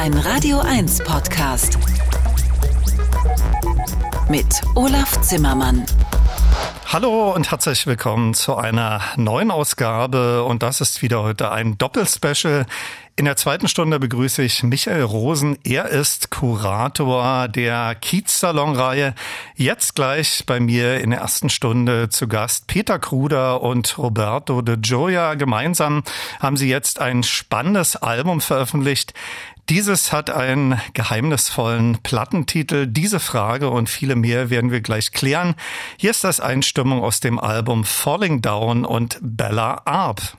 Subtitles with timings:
[0.00, 1.78] Ein Radio 1 Podcast.
[4.30, 5.84] Mit Olaf Zimmermann.
[6.86, 12.64] Hallo und herzlich willkommen zu einer neuen Ausgabe und das ist wieder heute ein Doppelspecial.
[13.16, 15.58] In der zweiten Stunde begrüße ich Michael Rosen.
[15.64, 19.14] Er ist Kurator der Kiez-Salon-Reihe.
[19.54, 24.78] Jetzt gleich bei mir in der ersten Stunde zu Gast Peter Kruder und Roberto de
[24.80, 25.34] Gioia.
[25.34, 26.02] Gemeinsam
[26.40, 29.12] haben sie jetzt ein spannendes Album veröffentlicht.
[29.70, 32.88] Dieses hat einen geheimnisvollen Plattentitel.
[32.88, 35.54] Diese Frage und viele mehr werden wir gleich klären.
[35.96, 40.36] Hier ist das Einstimmung aus dem Album Falling Down und Bella Arp.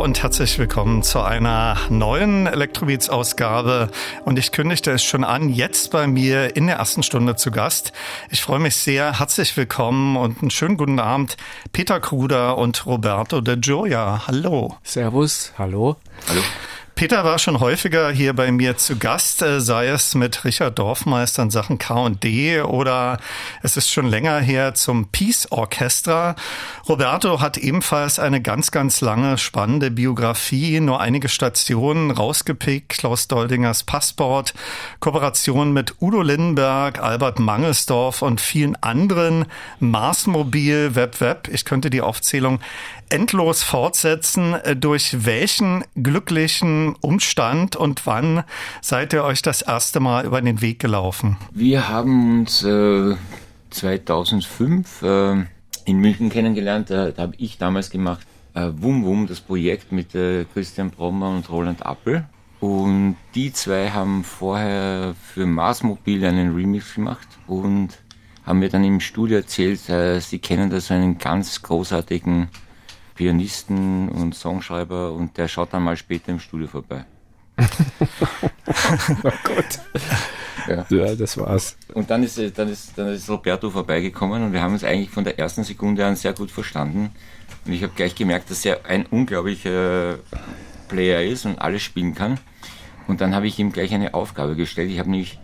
[0.00, 3.90] Hallo und herzlich willkommen zu einer neuen Electrobeats-Ausgabe.
[4.24, 7.92] Und ich kündigte es schon an, jetzt bei mir in der ersten Stunde zu Gast.
[8.30, 9.18] Ich freue mich sehr.
[9.18, 11.36] Herzlich willkommen und einen schönen guten Abend.
[11.72, 14.26] Peter Kruder und Roberto de Gioia.
[14.26, 14.78] Hallo.
[14.84, 15.52] Servus.
[15.58, 15.96] Hallo.
[16.30, 16.40] Hallo.
[17.00, 21.42] Peter war schon häufiger hier bei mir zu Gast, äh, sei es mit Richard Dorfmeister
[21.42, 23.16] in Sachen K&D oder
[23.62, 26.36] es ist schon länger her zum Peace Orchestra.
[26.86, 33.82] Roberto hat ebenfalls eine ganz, ganz lange, spannende Biografie, nur einige Stationen rausgepickt, Klaus Doldingers
[33.84, 34.52] Passport,
[34.98, 39.46] Kooperation mit Udo Lindenberg, Albert Mangelsdorf und vielen anderen,
[39.78, 41.48] Marsmobil, Web Web.
[41.50, 42.60] Ich könnte die Aufzählung
[43.10, 44.54] endlos fortsetzen.
[44.54, 48.44] Äh, durch welchen glücklichen Umstand und wann
[48.80, 51.36] seid ihr euch das erste Mal über den Weg gelaufen?
[51.52, 53.16] Wir haben uns äh,
[53.70, 55.44] 2005 äh,
[55.84, 56.90] in München kennengelernt.
[56.90, 61.30] Da, da habe ich damals gemacht äh, Wum Wum, das Projekt mit äh, Christian Brommer
[61.30, 62.24] und Roland Appel.
[62.60, 67.98] Und die zwei haben vorher für Mars Mobil einen Remix gemacht und
[68.44, 72.48] haben mir dann im Studio erzählt, äh, sie kennen da so einen ganz großartigen
[73.20, 77.04] Pianisten und Songschreiber und der schaut dann mal später im Studio vorbei.
[77.58, 79.78] oh Gott.
[80.66, 80.86] Ja.
[80.88, 81.14] ja.
[81.14, 81.76] das war's.
[81.92, 85.24] Und dann ist, dann, ist, dann ist Roberto vorbeigekommen und wir haben uns eigentlich von
[85.24, 87.10] der ersten Sekunde an sehr gut verstanden.
[87.66, 90.18] Und ich habe gleich gemerkt, dass er ein unglaublicher
[90.88, 92.40] Player ist und alles spielen kann.
[93.06, 94.90] Und dann habe ich ihm gleich eine Aufgabe gestellt.
[94.90, 95.38] Ich habe nämlich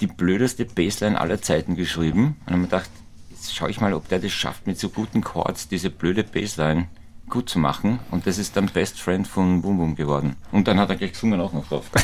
[0.00, 2.90] die blödeste Bassline aller Zeiten geschrieben und habe mir gedacht,
[3.30, 6.88] jetzt schaue ich mal, ob der das schafft, mit so guten Chords diese blöde Bassline
[7.28, 7.98] gut zu machen.
[8.10, 10.36] Und das ist dann Best Friend von Boom Boom geworden.
[10.52, 11.90] Und dann hat er gleich gesungen auch noch drauf.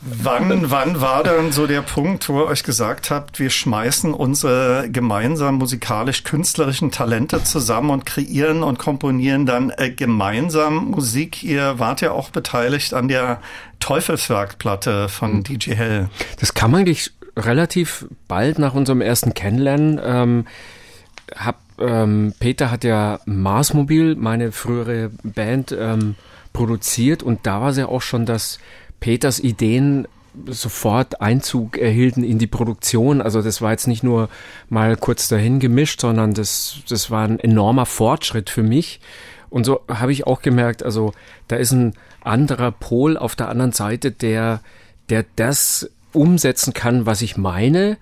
[0.00, 4.88] wann, wann war dann so der Punkt, wo ihr euch gesagt habt, wir schmeißen unsere
[4.90, 11.42] gemeinsamen musikalisch-künstlerischen Talente zusammen und kreieren und komponieren dann äh, gemeinsam Musik?
[11.42, 13.40] Ihr wart ja auch beteiligt an der
[13.80, 15.44] Teufelswerkplatte von mhm.
[15.44, 16.08] DJ Hell.
[16.40, 20.00] Das kam eigentlich relativ bald nach unserem ersten Kennenlernen.
[20.02, 20.46] Ähm,
[21.34, 26.14] hab ähm, Peter hat ja Marsmobil, meine frühere Band, ähm,
[26.52, 28.58] produziert und da war es ja auch schon, dass
[29.00, 30.08] Peters Ideen
[30.46, 33.20] sofort Einzug erhielten in die Produktion.
[33.20, 34.28] Also das war jetzt nicht nur
[34.68, 39.00] mal kurz dahin gemischt, sondern das, das war ein enormer Fortschritt für mich.
[39.48, 41.12] Und so habe ich auch gemerkt, also
[41.48, 44.60] da ist ein anderer Pol auf der anderen Seite, der,
[45.08, 47.96] der das umsetzen kann, was ich meine.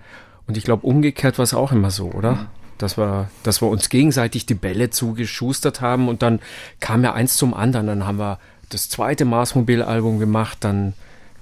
[0.47, 2.47] Und ich glaube, umgekehrt war es auch immer so, oder?
[2.77, 6.39] Dass wir, dass wir uns gegenseitig die Bälle zugeschustert haben und dann
[6.79, 7.87] kam ja eins zum anderen.
[7.87, 8.39] Dann haben wir
[8.69, 10.93] das zweite Marsmobil-Album gemacht, dann,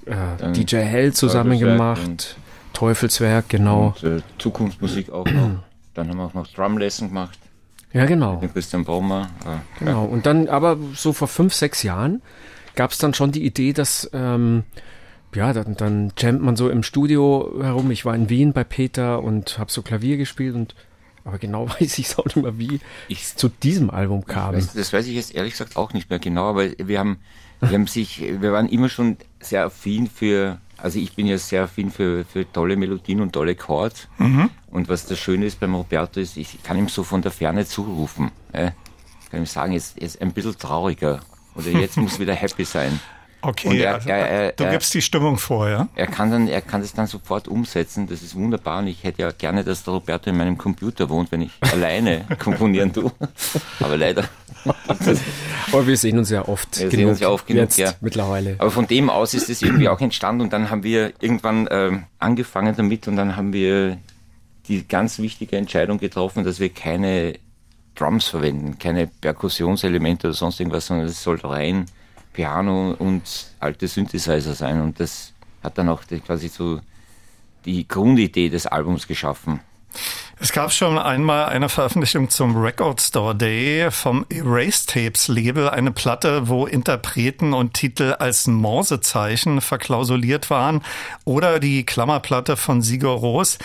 [0.06, 2.36] äh, dann DJ Hell zusammen gemacht,
[2.72, 3.94] Teufelswerk, genau.
[4.00, 5.62] Und, äh, Zukunftsmusik auch noch.
[5.94, 7.38] dann haben wir auch noch Drumlesson gemacht.
[7.92, 8.40] Ja, genau.
[8.40, 9.30] Mit Christian Baumer.
[9.44, 10.04] Äh, genau.
[10.04, 10.10] Ja.
[10.10, 12.22] Und dann, aber so vor fünf, sechs Jahren
[12.74, 14.64] gab es dann schon die Idee, dass ähm,
[15.34, 17.90] ja, dann, dann jammt man so im Studio herum.
[17.90, 20.74] Ich war in Wien bei Peter und habe so Klavier gespielt und
[21.24, 24.54] aber genau weiß ich es auch nicht mehr, wie ich zu diesem Album kam.
[24.54, 27.18] Weiß, das weiß ich jetzt ehrlich gesagt auch nicht mehr genau, aber wir haben,
[27.60, 31.64] wir haben sich, wir waren immer schon sehr affin für, also ich bin ja sehr
[31.64, 34.08] affin für, für tolle Melodien und tolle Chords.
[34.18, 34.50] Mhm.
[34.70, 37.64] Und was das Schöne ist beim Roberto ist, ich kann ihm so von der Ferne
[37.64, 38.30] zurufen.
[38.52, 38.72] Äh,
[39.34, 41.20] kann ihm sagen, jetzt ist ein bisschen trauriger
[41.56, 43.00] oder jetzt muss wieder happy sein.
[43.44, 45.88] Okay, er, also, er, er, du gibst die Stimmung vor, ja?
[45.94, 48.06] Er kann dann, er kann das dann sofort umsetzen.
[48.06, 48.78] Das ist wunderbar.
[48.78, 52.24] Und ich hätte ja gerne, dass der Roberto in meinem Computer wohnt, wenn ich alleine
[52.38, 53.12] komponieren tue.
[53.80, 54.24] Aber leider.
[55.70, 56.80] Aber wir sehen uns ja oft.
[56.80, 57.92] Wir sehen uns ja oft genug, ja.
[58.00, 58.56] Mittlerweile.
[58.58, 60.40] Aber von dem aus ist es irgendwie auch entstanden.
[60.40, 63.98] Und dann haben wir irgendwann äh, angefangen damit und dann haben wir
[64.68, 67.34] die ganz wichtige Entscheidung getroffen, dass wir keine
[67.94, 71.86] Drums verwenden, keine Perkussionselemente oder sonst irgendwas, sondern es soll rein
[72.34, 73.22] Piano und
[73.60, 74.82] alte Synthesizer sein.
[74.82, 76.80] Und das hat dann auch quasi so
[77.64, 79.60] die Grundidee des Albums geschaffen.
[80.40, 85.92] Es gab schon einmal eine Veröffentlichung zum Record Store Day vom Erase Tapes Label, eine
[85.92, 90.82] Platte, wo Interpreten und Titel als Morsezeichen verklausuliert waren,
[91.24, 93.58] oder die Klammerplatte von Sigur Ros.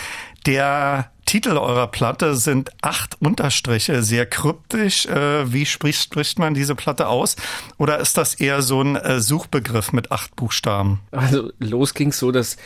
[0.45, 5.05] Der Titel eurer Platte sind acht Unterstriche, sehr kryptisch.
[5.05, 7.35] Äh, wie spricht, spricht man diese Platte aus?
[7.77, 11.01] Oder ist das eher so ein äh, Suchbegriff mit acht Buchstaben?
[11.11, 12.57] Also los ging es so, dass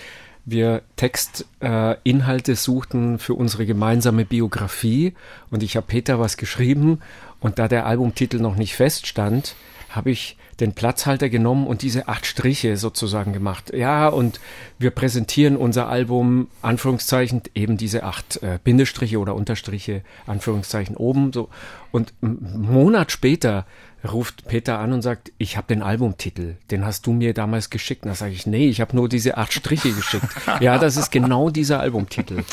[0.46, 5.14] wir Textinhalte äh, suchten für unsere gemeinsame Biografie
[5.50, 7.00] und ich habe Peter was geschrieben
[7.40, 9.56] und da der Albumtitel noch nicht feststand,
[9.96, 13.74] habe ich den Platzhalter genommen und diese acht Striche sozusagen gemacht.
[13.74, 14.40] Ja, und
[14.80, 21.50] wir präsentieren unser Album, Anführungszeichen, eben diese acht äh, Bindestriche oder Unterstriche, Anführungszeichen oben, so.
[21.92, 23.66] Und einen Monat später
[24.12, 28.04] ruft Peter an und sagt, ich habe den Albumtitel, den hast du mir damals geschickt.
[28.04, 30.28] Und da sage ich, nee, ich habe nur diese acht Striche geschickt.
[30.60, 32.44] ja, das ist genau dieser Albumtitel.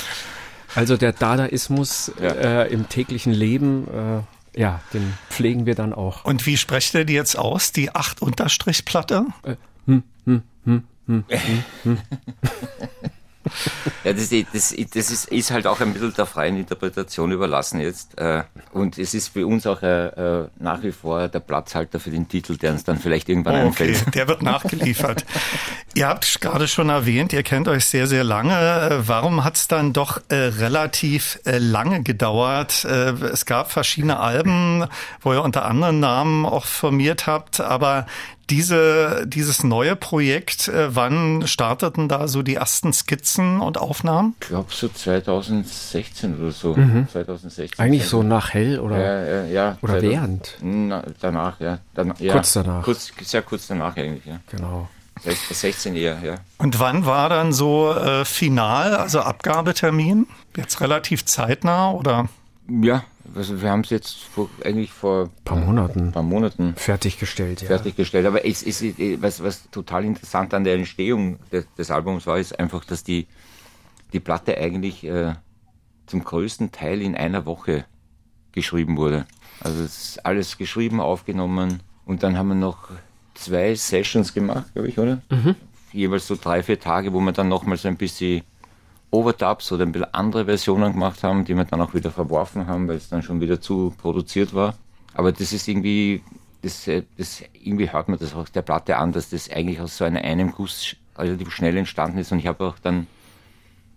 [0.75, 2.29] Also der Dadaismus ja.
[2.29, 4.21] äh, im täglichen Leben, äh,
[4.57, 6.25] ja, den pflegen wir dann auch.
[6.25, 9.27] Und wie sprecht ihr die jetzt aus, die acht Unterstrichplatte?
[9.43, 11.99] Äh, hm, hm, hm, hm, hm, hm.
[14.05, 18.19] Ja, das, das, das ist, ist, halt auch ein bisschen der freien Interpretation überlassen jetzt.
[18.19, 22.11] Äh, und es ist für uns auch äh, äh, nach wie vor der Platzhalter für
[22.11, 23.67] den Titel, der uns dann vielleicht irgendwann okay.
[23.67, 24.15] einfällt.
[24.15, 25.25] Der wird nachgeliefert.
[25.95, 29.03] ihr habt gerade schon erwähnt, ihr kennt euch sehr, sehr lange.
[29.07, 32.85] Warum hat es dann doch relativ lange gedauert?
[32.85, 34.87] es gab verschiedene Alben,
[35.21, 38.07] wo ihr unter anderen Namen auch formiert habt, aber
[38.51, 44.35] diese, dieses neue Projekt, äh, wann starteten da so die ersten Skizzen und Aufnahmen?
[44.41, 46.75] Ich glaube so 2016 oder so.
[46.75, 47.09] Mhm.
[47.11, 47.79] 2016.
[47.79, 50.57] Eigentlich so nach Hell oder, ja, ja, ja, oder während?
[50.61, 51.79] Na, danach, ja.
[51.95, 52.33] Dann, ja.
[52.33, 52.83] Kurz danach.
[52.83, 54.41] Kurz, sehr kurz danach eigentlich, ja.
[54.51, 54.89] Genau.
[55.23, 56.37] 16 eher, ja.
[56.59, 60.27] Und wann war dann so äh, final, also Abgabetermin?
[60.57, 62.29] Jetzt relativ zeitnah oder?
[62.69, 63.05] Ja,
[63.35, 67.63] also wir haben es jetzt vor, eigentlich vor ein paar Monaten, paar Monaten fertiggestellt.
[67.63, 67.69] Ja.
[67.69, 68.27] Fertiggestellt.
[68.27, 68.83] Aber es ist
[69.21, 73.27] was, was total interessant an der Entstehung des, des Albums war, ist einfach, dass die
[74.13, 75.35] die Platte eigentlich äh,
[76.07, 77.85] zum größten Teil in einer Woche
[78.53, 79.27] geschrieben wurde.
[79.61, 82.89] Also es ist alles geschrieben, aufgenommen und dann haben wir noch
[83.35, 85.23] zwei Sessions gemacht, glaube ich, oder?
[85.31, 85.55] Mhm.
[85.93, 88.43] Jeweils so drei, vier Tage, wo wir dann nochmal so ein bisschen
[89.11, 92.89] Overdubs oder ein bisschen andere Versionen gemacht haben, die wir dann auch wieder verworfen haben,
[92.89, 94.77] weil es dann schon wieder zu produziert war.
[95.15, 96.23] Aber das ist irgendwie,
[96.63, 100.05] das, das irgendwie hört man das auch der Platte an, dass das eigentlich aus so
[100.05, 102.31] einem, einem Guss relativ schnell entstanden ist.
[102.31, 103.07] Und ich habe auch dann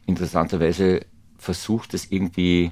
[0.06, 1.06] interessanterweise
[1.38, 2.72] versucht, das irgendwie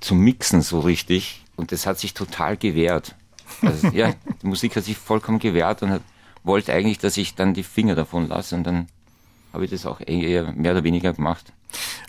[0.00, 1.44] zu mixen so richtig.
[1.56, 3.14] Und das hat sich total gewehrt.
[3.62, 4.12] Also, ja,
[4.42, 6.02] die Musik hat sich vollkommen gewehrt und hat,
[6.42, 8.56] wollte eigentlich, dass ich dann die Finger davon lasse.
[8.56, 8.88] Und dann
[9.52, 11.52] habe ich das auch eher mehr oder weniger gemacht.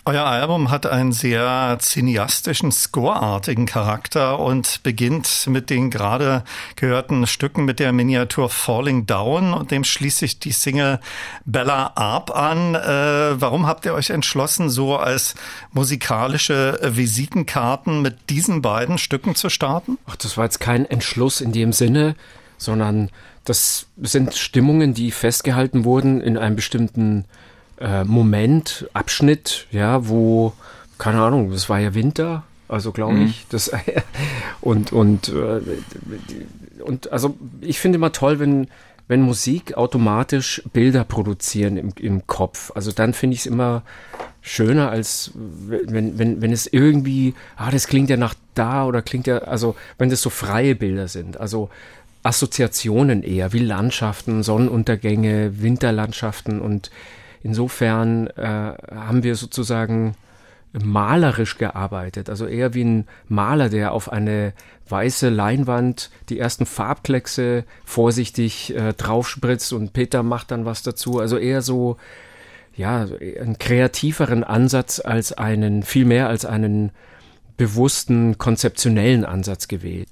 [0.07, 6.45] Euer Album hat einen sehr cineastischen, scoreartigen Charakter und beginnt mit den gerade
[6.77, 11.01] gehörten Stücken mit der Miniatur Falling Down und dem schließt sich die Single
[11.43, 12.75] Bella Arp an.
[12.75, 15.35] Äh, warum habt ihr euch entschlossen, so als
[15.73, 19.97] musikalische Visitenkarten mit diesen beiden Stücken zu starten?
[20.05, 22.15] Ach, das war jetzt kein Entschluss in dem Sinne,
[22.57, 23.09] sondern
[23.43, 27.25] das sind Stimmungen, die festgehalten wurden in einem bestimmten
[27.79, 30.53] äh, Moment, Abschnitt, ja, wo,
[30.97, 33.27] keine Ahnung, das war ja Winter, also glaube mhm.
[33.27, 33.71] ich, das
[34.61, 35.61] und und äh,
[36.83, 38.67] und also ich finde immer toll, wenn
[39.07, 42.71] wenn Musik automatisch Bilder produzieren im, im Kopf.
[42.75, 43.83] Also dann finde ich es immer
[44.41, 49.27] schöner, als wenn, wenn, wenn es irgendwie, ah, das klingt ja nach da oder klingt
[49.27, 51.39] ja, also wenn das so freie Bilder sind.
[51.39, 51.69] Also
[52.23, 56.91] Assoziationen eher, wie Landschaften, Sonnenuntergänge, Winterlandschaften und
[57.43, 60.15] Insofern äh, haben wir sozusagen
[60.73, 64.53] malerisch gearbeitet, also eher wie ein Maler, der auf eine
[64.89, 71.19] weiße Leinwand die ersten Farbkleckse vorsichtig äh, draufspritzt und Peter macht dann was dazu.
[71.19, 71.97] Also eher so,
[72.75, 76.91] ja, einen kreativeren Ansatz als einen, viel mehr als einen
[77.57, 80.09] bewussten, konzeptionellen Ansatz gewählt.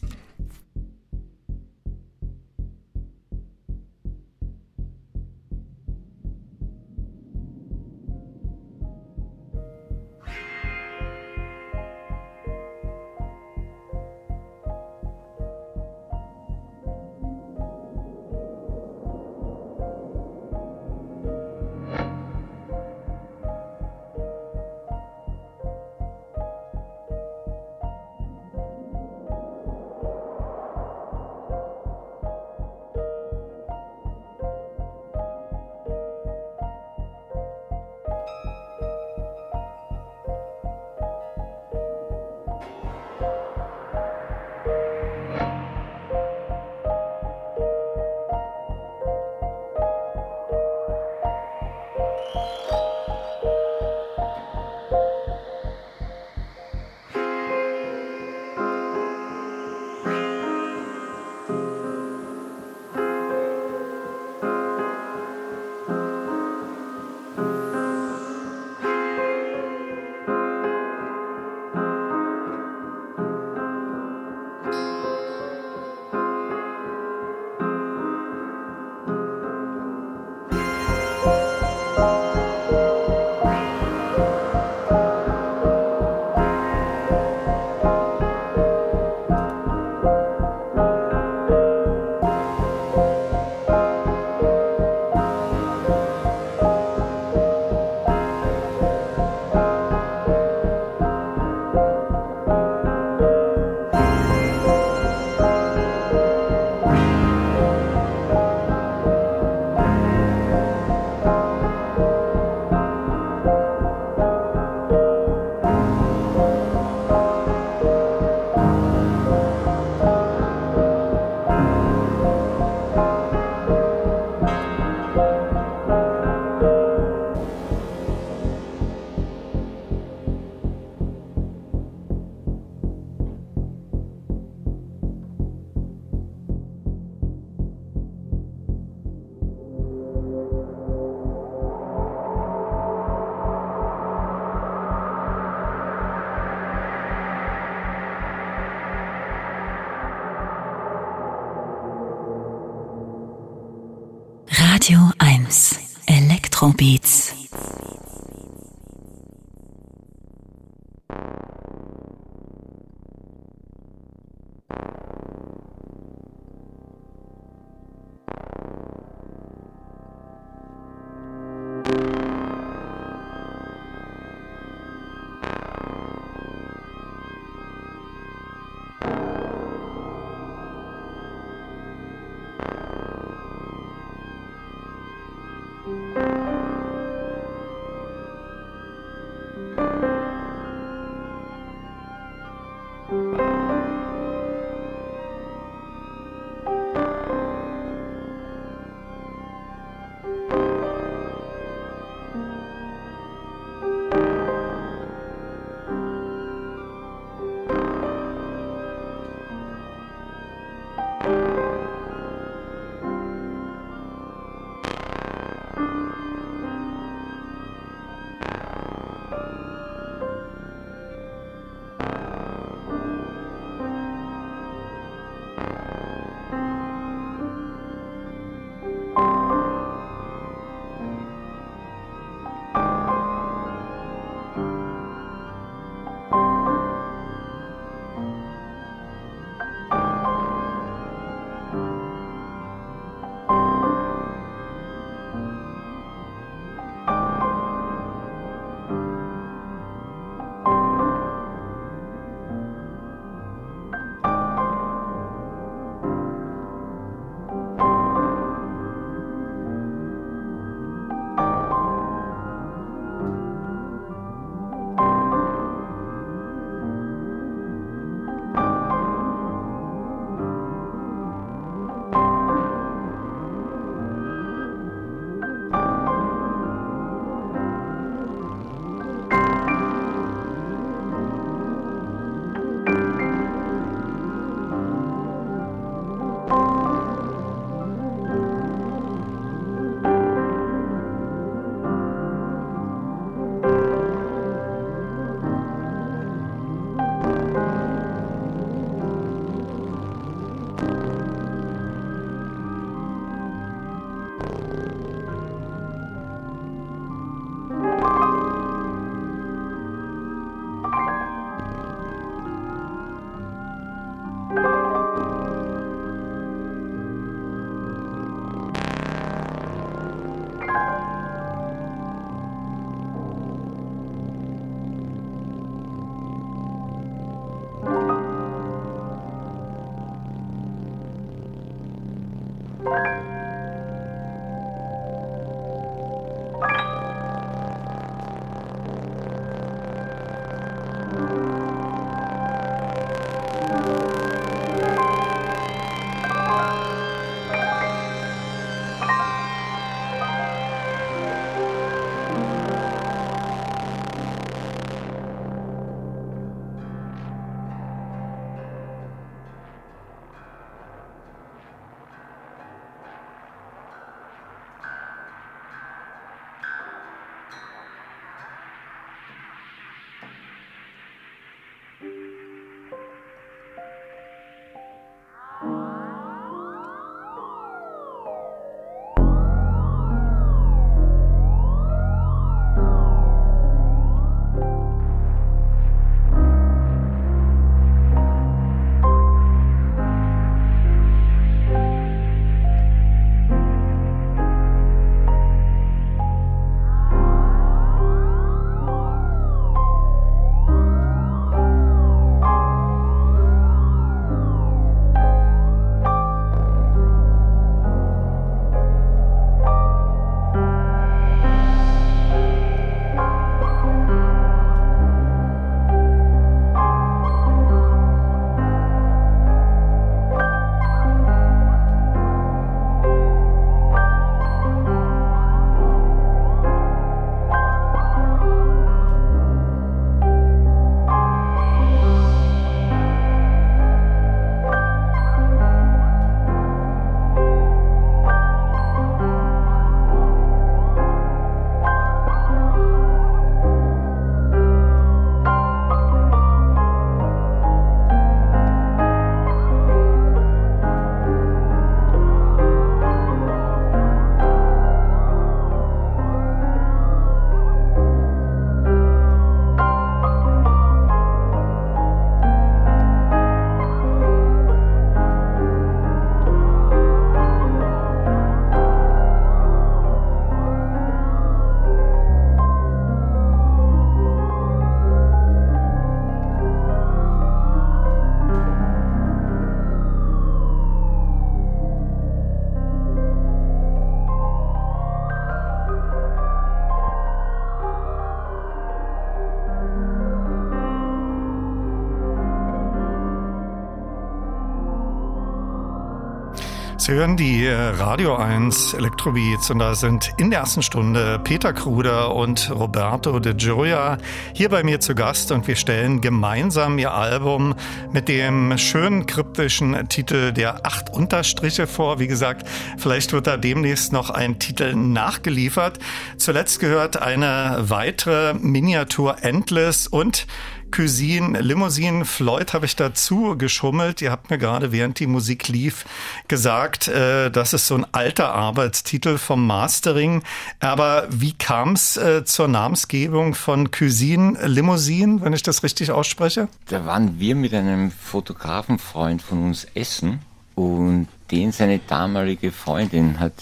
[497.05, 501.71] Sie hören die äh, Radio 1 Elektrobeats und da sind in der ersten Stunde Peter
[501.71, 504.17] Kruder und Roberto de Gioia
[504.53, 507.75] hier bei mir zu Gast und wir stellen gemeinsam ihr Album
[508.11, 512.17] mit dem schönen kryptischen Titel der acht Unterstriche vor.
[512.17, 515.99] Wie gesagt, vielleicht wird da demnächst noch ein Titel nachgeliefert.
[516.37, 520.47] Zuletzt gehört eine weitere Miniatur Endless und
[520.95, 524.21] Cuisine, Limousine, Floyd habe ich dazu geschummelt.
[524.21, 526.05] Ihr habt mir gerade, während die Musik lief,
[526.47, 530.41] gesagt, äh, das ist so ein alter Arbeitstitel vom Mastering.
[530.79, 536.69] Aber wie kam es äh, zur Namensgebung von Cuisine, Limousine, wenn ich das richtig ausspreche?
[536.87, 540.39] Da waren wir mit einem Fotografenfreund von uns essen
[540.75, 543.53] und den seine damalige Freundin hat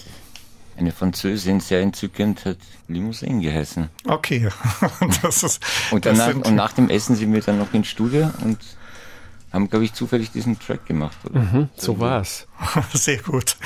[0.76, 2.58] eine Französin, sehr entzückend, hat
[2.88, 3.88] Limousine geheißen.
[4.06, 4.48] Okay.
[5.22, 8.30] das ist, und, danach, das und nach dem Essen sind wir dann noch ins Studio
[8.42, 8.58] und
[9.52, 11.16] haben, glaube ich, zufällig diesen Track gemacht.
[11.32, 12.48] Mhm, so war's.
[12.92, 13.56] Sehr gut.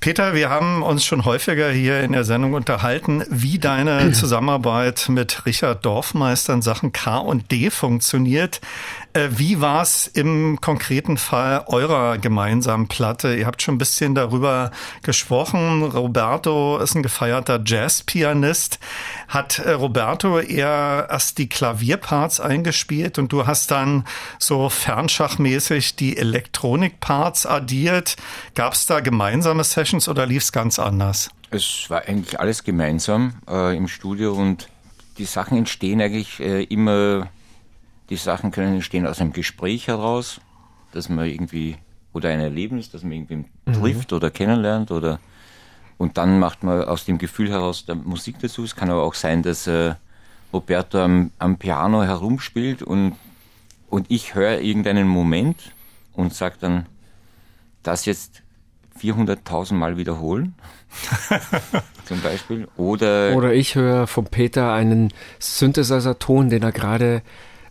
[0.00, 5.46] Peter, wir haben uns schon häufiger hier in der Sendung unterhalten, wie deine Zusammenarbeit mit
[5.46, 8.60] Richard Dorfmeister in Sachen K und D funktioniert.
[9.14, 13.34] Äh, wie war es im konkreten Fall eurer gemeinsamen Platte?
[13.34, 14.70] Ihr habt schon ein bisschen darüber
[15.02, 15.82] gesprochen.
[15.82, 18.78] Roberto ist ein gefeierter Jazzpianist.
[19.28, 24.04] Hat äh, Roberto eher erst die Klavierparts eingespielt und du hast dann
[24.38, 28.15] so fernschachmäßig die Elektronikparts addiert?
[28.54, 31.30] Gab es da gemeinsame Sessions oder lief es ganz anders?
[31.50, 34.68] Es war eigentlich alles gemeinsam äh, im Studio und
[35.18, 37.28] die Sachen entstehen eigentlich äh, immer
[38.10, 40.40] die Sachen können entstehen aus einem Gespräch heraus,
[40.92, 41.76] dass man irgendwie,
[42.12, 43.72] oder ein Erlebnis, dass man irgendwie mhm.
[43.72, 45.20] trifft oder kennenlernt oder
[45.98, 48.64] und dann macht man aus dem Gefühl heraus der Musik dazu.
[48.64, 49.94] Es kann aber auch sein, dass äh,
[50.52, 53.16] Roberto am, am, Piano herumspielt und,
[53.88, 55.72] und ich höre irgendeinen Moment
[56.12, 56.86] und sage dann,
[57.86, 58.42] das jetzt
[59.00, 60.54] 400.000 Mal wiederholen.
[62.06, 62.68] zum Beispiel.
[62.76, 67.22] Oder, Oder ich höre von Peter einen Synthesizer-Ton, den er gerade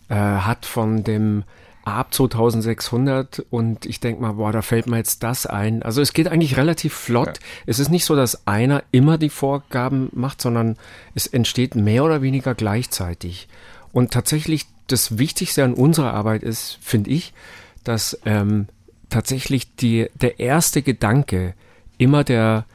[0.10, 1.44] äh, hat von dem
[1.86, 5.84] Ab 2600 und ich denke mal, boah, da fällt mir jetzt das ein.
[5.84, 7.28] Also es geht eigentlich relativ flott.
[7.28, 7.34] Ja.
[7.68, 10.78] Es ist nicht so, dass einer immer die Vorgaben macht, sondern
[11.14, 13.48] es entsteht mehr oder weniger gleichzeitig.
[13.92, 17.36] Und tatsächlich das Wichtigste an unserer Arbeit ist, finde ich,
[17.84, 18.68] dass ähm,
[19.16, 21.54] tatsächlich die, der erste Gedanke
[21.98, 22.66] immer der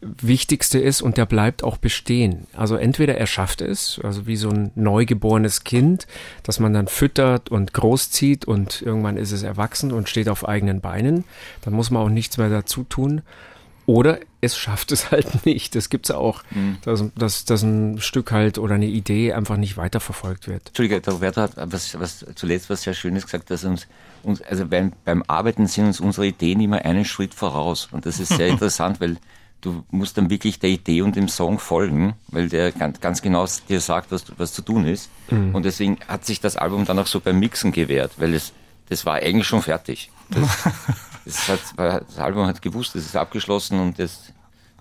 [0.00, 2.46] Wichtigste ist und der bleibt auch bestehen.
[2.54, 6.06] Also entweder er schafft es, also wie so ein neugeborenes Kind,
[6.42, 10.80] das man dann füttert und großzieht und irgendwann ist es erwachsen und steht auf eigenen
[10.80, 11.24] Beinen,
[11.60, 13.20] dann muss man auch nichts mehr dazu tun.
[13.86, 15.74] Oder es schafft es halt nicht.
[15.74, 16.78] Das gibt's auch, mhm.
[16.82, 20.68] dass, dass, dass ein Stück halt oder eine Idee einfach nicht weiterverfolgt wird.
[20.68, 23.86] Entschuldige, der Roberto hat was, was zuletzt was sehr Schönes gesagt, dass uns,
[24.22, 27.88] uns also beim, beim Arbeiten sind uns unsere Ideen immer einen Schritt voraus.
[27.92, 29.16] Und das ist sehr interessant, weil
[29.64, 33.46] du musst dann wirklich der Idee und dem Song folgen, weil der ganz, ganz genau
[33.68, 35.10] dir sagt, was, was zu tun ist.
[35.30, 35.54] Mhm.
[35.54, 38.52] Und deswegen hat sich das Album dann auch so beim Mixen gewehrt, weil es,
[38.88, 40.10] das war eigentlich schon fertig.
[40.30, 40.48] Das,
[41.24, 44.32] das, hat, das Album hat gewusst, es ist abgeschlossen und das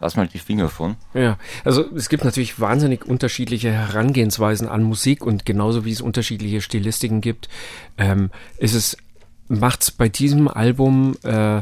[0.04, 0.98] lass mal die Finger von.
[1.14, 6.60] Ja, also es gibt natürlich wahnsinnig unterschiedliche Herangehensweisen an Musik und genauso wie es unterschiedliche
[6.62, 7.48] Stilistiken gibt,
[7.98, 8.98] ähm, ist es,
[9.48, 11.62] macht es bei diesem Album äh,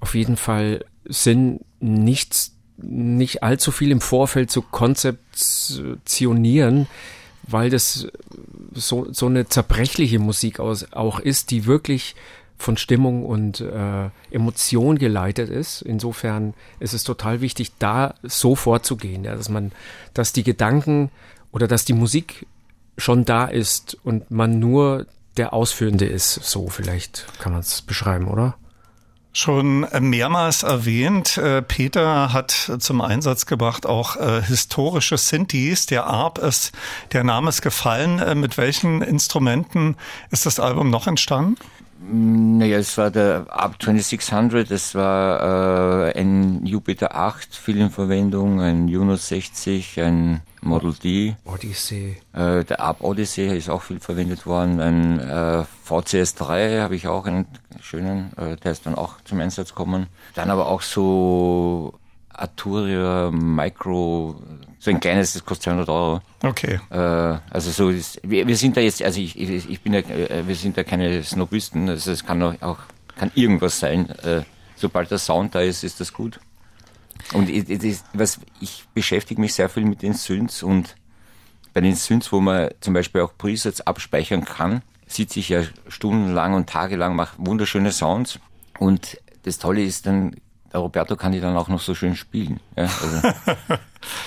[0.00, 6.86] auf jeden Fall Sinn, nichts nicht allzu viel im Vorfeld zu konzeptionieren,
[7.44, 8.08] weil das
[8.72, 12.16] so, so eine zerbrechliche Musik aus, auch ist, die wirklich
[12.56, 15.82] von Stimmung und äh, Emotion geleitet ist.
[15.82, 19.72] Insofern ist es total wichtig, da so vorzugehen, ja, dass man,
[20.14, 21.10] dass die Gedanken
[21.52, 22.46] oder dass die Musik
[22.96, 26.34] schon da ist und man nur der Ausführende ist.
[26.34, 28.56] So vielleicht kann man es beschreiben, oder?
[29.36, 35.86] Schon mehrmals erwähnt, äh, Peter hat zum Einsatz gebracht auch äh, historische Synthes.
[35.86, 36.70] Der Arp ist,
[37.12, 38.20] der Name ist gefallen.
[38.20, 39.96] Äh, mit welchen Instrumenten
[40.30, 41.56] ist das Album noch entstanden?
[42.06, 48.60] Naja, es war der Arp 2600, es war äh, ein Jupiter 8 viel in Verwendung,
[48.60, 51.34] ein Juno 60, ein Model D.
[51.46, 52.16] Odyssey.
[52.34, 54.80] Äh, der Arp Odyssey ist auch viel verwendet worden.
[54.80, 57.46] Ein äh, VCS 3 habe ich auch einen
[57.80, 60.08] schönen, äh, der ist dann auch zum Einsatz gekommen.
[60.34, 61.94] Dann aber auch so
[62.34, 64.40] Arturia Micro,
[64.78, 66.20] so ein kleines, das kostet 200 Euro.
[66.42, 66.80] Okay.
[66.90, 70.00] Äh, also so, ist, wir, wir, sind da jetzt, also ich, ich, ich bin ja,
[70.00, 72.78] äh, wir sind da keine Snobisten, also es kann auch, auch
[73.16, 74.10] kann irgendwas sein.
[74.10, 74.42] Äh,
[74.76, 76.40] sobald der Sound da ist, ist das gut.
[77.32, 80.96] Und ich, was, ich beschäftige mich sehr viel mit den Synths und
[81.72, 86.54] bei den Synths, wo man zum Beispiel auch Presets abspeichern kann, sitze ich ja stundenlang
[86.54, 88.38] und tagelang, mache wunderschöne Sounds
[88.78, 90.36] und das Tolle ist dann
[90.78, 92.60] Roberto kann die dann auch noch so schön spielen.
[92.76, 93.20] Ja, also,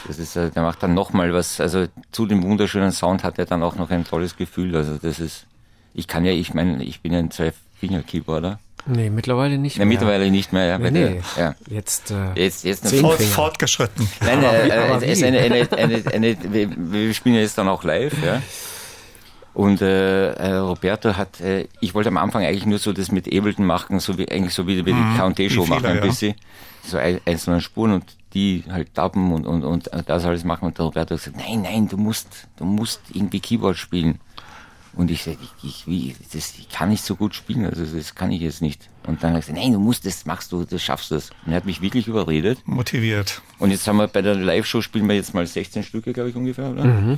[0.08, 3.46] das ist, äh, der macht dann nochmal was, also zu dem wunderschönen Sound hat er
[3.46, 4.76] dann auch noch ein tolles Gefühl.
[4.76, 5.46] Also das ist,
[5.94, 8.60] ich kann ja, ich meine, ich bin ja ein Zwei-Finger-Keyboarder.
[8.86, 9.86] Nee, mittlerweile nicht mehr.
[9.86, 10.78] Ja, mittlerweile nicht mehr, ja.
[10.78, 11.22] Nee, nee.
[11.36, 11.56] Der, ja.
[11.70, 14.08] Jetzt, äh, jetzt, jetzt fort, fortgeschritten.
[14.22, 17.84] Nein, äh, äh, es ist eine, eine, eine, eine, wir, wir spielen jetzt dann auch
[17.84, 18.42] live, ja.
[19.58, 23.26] Und äh, äh, Roberto hat, äh, ich wollte am Anfang eigentlich nur so das mit
[23.26, 26.02] Ableton machen, so wie eigentlich so wie, wie die mhm, K&T-Show machen ein ja.
[26.06, 26.36] bisschen.
[26.84, 28.04] So ein, einzelne Spuren und
[28.36, 30.66] die halt tappen und, und, und das alles machen.
[30.68, 34.20] Und der Roberto hat gesagt, nein, nein, du musst, du musst irgendwie Keyboard spielen.
[34.94, 38.14] Und ich sage, ich, ich, wie, das, ich kann nicht so gut spielen, also das
[38.14, 38.88] kann ich jetzt nicht.
[39.08, 41.32] Und dann hat er gesagt, nein, du musst das, machst du, das schaffst du das.
[41.48, 42.60] Und er hat mich wirklich überredet.
[42.68, 43.42] Motiviert.
[43.58, 46.36] Und jetzt haben wir bei der Live-Show spielen wir jetzt mal 16 Stücke, glaube ich,
[46.36, 46.84] ungefähr, oder?
[46.84, 47.18] Mhm.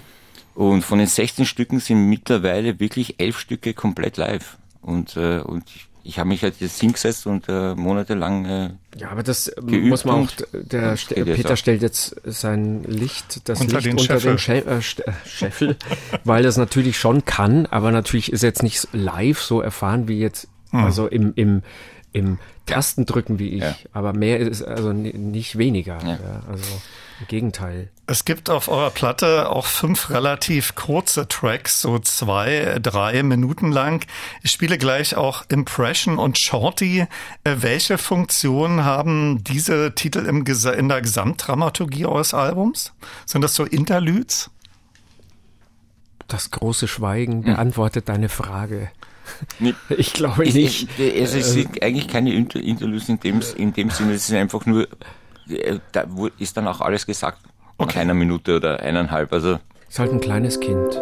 [0.59, 4.57] Und von den 16 Stücken sind mittlerweile wirklich elf Stücke komplett live.
[4.81, 8.43] Und, äh, und ich, ich habe mich halt jetzt hingesetzt und äh, monatelang.
[8.43, 10.31] Äh, ja, aber das muss man auch.
[10.51, 14.31] Der St Peter stellt jetzt sein Licht, das unter Licht den unter Scheffel.
[14.31, 15.77] den Schä äh, äh, Scheffel,
[16.25, 20.49] weil das natürlich schon kann, aber natürlich ist jetzt nicht live so erfahren wie jetzt,
[20.71, 20.83] hm.
[20.83, 21.63] also im, im,
[22.11, 23.61] im Tastendrücken wie ich.
[23.61, 23.75] Ja.
[23.93, 25.99] Aber mehr ist also nicht weniger.
[26.03, 26.13] Ja.
[26.13, 26.63] Ja, also
[27.19, 27.89] im Gegenteil.
[28.07, 34.05] Es gibt auf eurer Platte auch fünf relativ kurze Tracks, so zwei, drei Minuten lang.
[34.41, 37.05] Ich spiele gleich auch Impression und Shorty.
[37.43, 42.93] Äh, welche Funktion haben diese Titel im, in der Gesamtdramaturgie eures Albums?
[43.25, 44.49] Sind das so Interludes?
[46.27, 48.13] Das große Schweigen beantwortet hm.
[48.13, 48.91] deine Frage.
[49.97, 50.87] Ich glaube nicht.
[50.99, 54.87] Es, es sind eigentlich keine Interludes in dem, in dem Sinne, es ist einfach nur
[55.49, 56.05] äh, da
[56.37, 57.39] ist dann auch alles gesagt.
[57.77, 57.93] Okay.
[57.93, 59.31] Nach einer Minute oder eineinhalb.
[59.33, 59.59] Also.
[59.87, 61.01] Ist halt ein kleines Kind.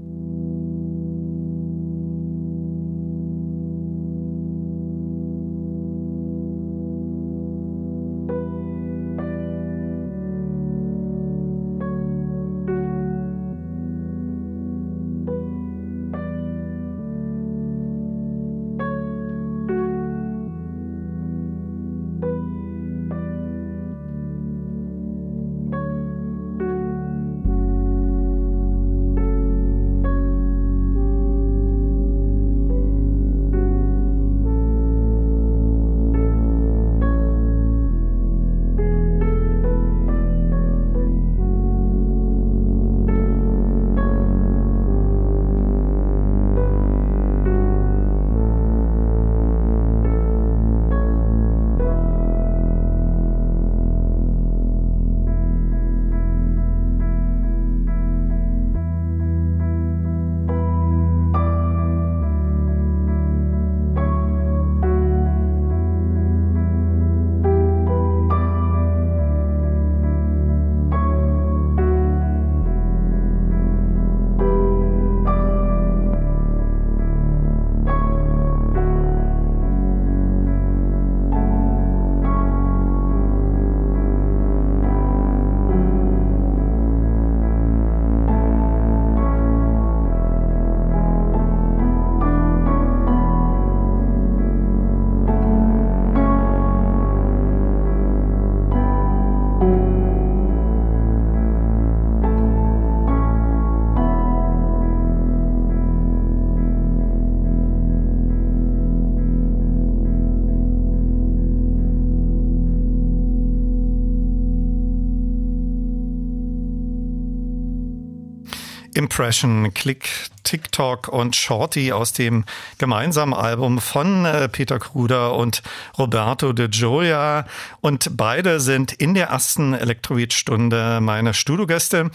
[119.21, 120.09] Impression, Click,
[120.43, 122.45] TikTok und Shorty aus dem
[122.79, 125.61] gemeinsamen Album von äh, Peter Kruder und
[125.97, 127.45] Roberto de Gioia.
[127.81, 132.09] Und beide sind in der ersten Elektrobeat-Stunde meine Studiogäste.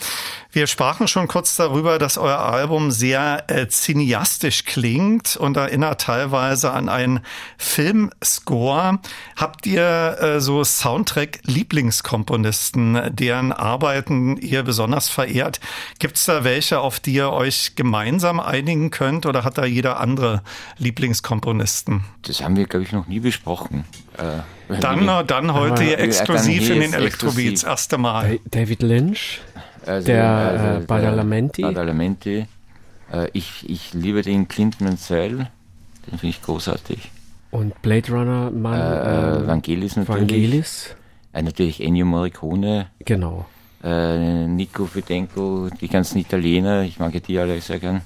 [0.50, 6.72] Wir sprachen schon kurz darüber, dass euer Album sehr äh, cineastisch klingt und erinnert teilweise
[6.72, 7.20] an einen
[7.59, 8.98] Filmscore.
[9.36, 15.61] Habt ihr äh, so Soundtrack-Lieblingskomponisten, deren Arbeiten ihr besonders verehrt?
[15.98, 20.01] Gibt es da welche, auf die ihr euch gemeinsam einigen könnt oder hat da jeder
[20.01, 20.42] andere
[20.78, 22.05] Lieblingskomponisten?
[22.22, 23.84] Das haben wir, glaube ich, noch nie besprochen.
[24.16, 28.40] Äh, dann, dann heute ah, exklusiv in den Elektrobeats, erste Mal.
[28.51, 29.40] David Lynch.
[29.84, 31.62] Also, der also, äh, Badalamenti.
[31.62, 32.47] Badalamenti.
[33.12, 35.49] Äh, ich, ich liebe den Clint Mansell,
[36.07, 37.11] den finde ich großartig.
[37.51, 40.20] Und Blade Runner, Mann, äh, äh, Vangelis natürlich.
[40.20, 40.97] Vangelis.
[41.32, 42.88] Äh, natürlich Ennio Morricone.
[43.05, 43.47] Genau.
[43.87, 48.01] Äh, Nico Fidenko, die ganzen Italiener, ich mag die alle sehr gern.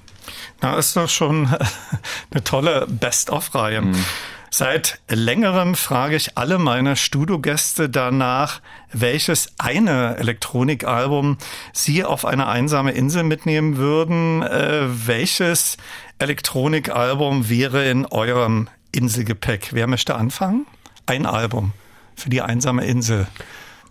[0.60, 1.48] Na, ist doch schon
[2.30, 3.80] eine tolle Best-of-Reihe.
[3.80, 4.04] Mhm.
[4.50, 8.60] Seit längerem frage ich alle meine Studiogäste danach,
[8.92, 11.38] welches eine Elektronikalbum
[11.72, 14.42] sie auf eine einsame Insel mitnehmen würden.
[14.42, 15.78] Äh, welches
[16.18, 19.68] Elektronikalbum wäre in eurem Inselgepäck?
[19.72, 20.66] Wer möchte anfangen?
[21.06, 21.72] Ein Album
[22.16, 23.28] für die einsame Insel.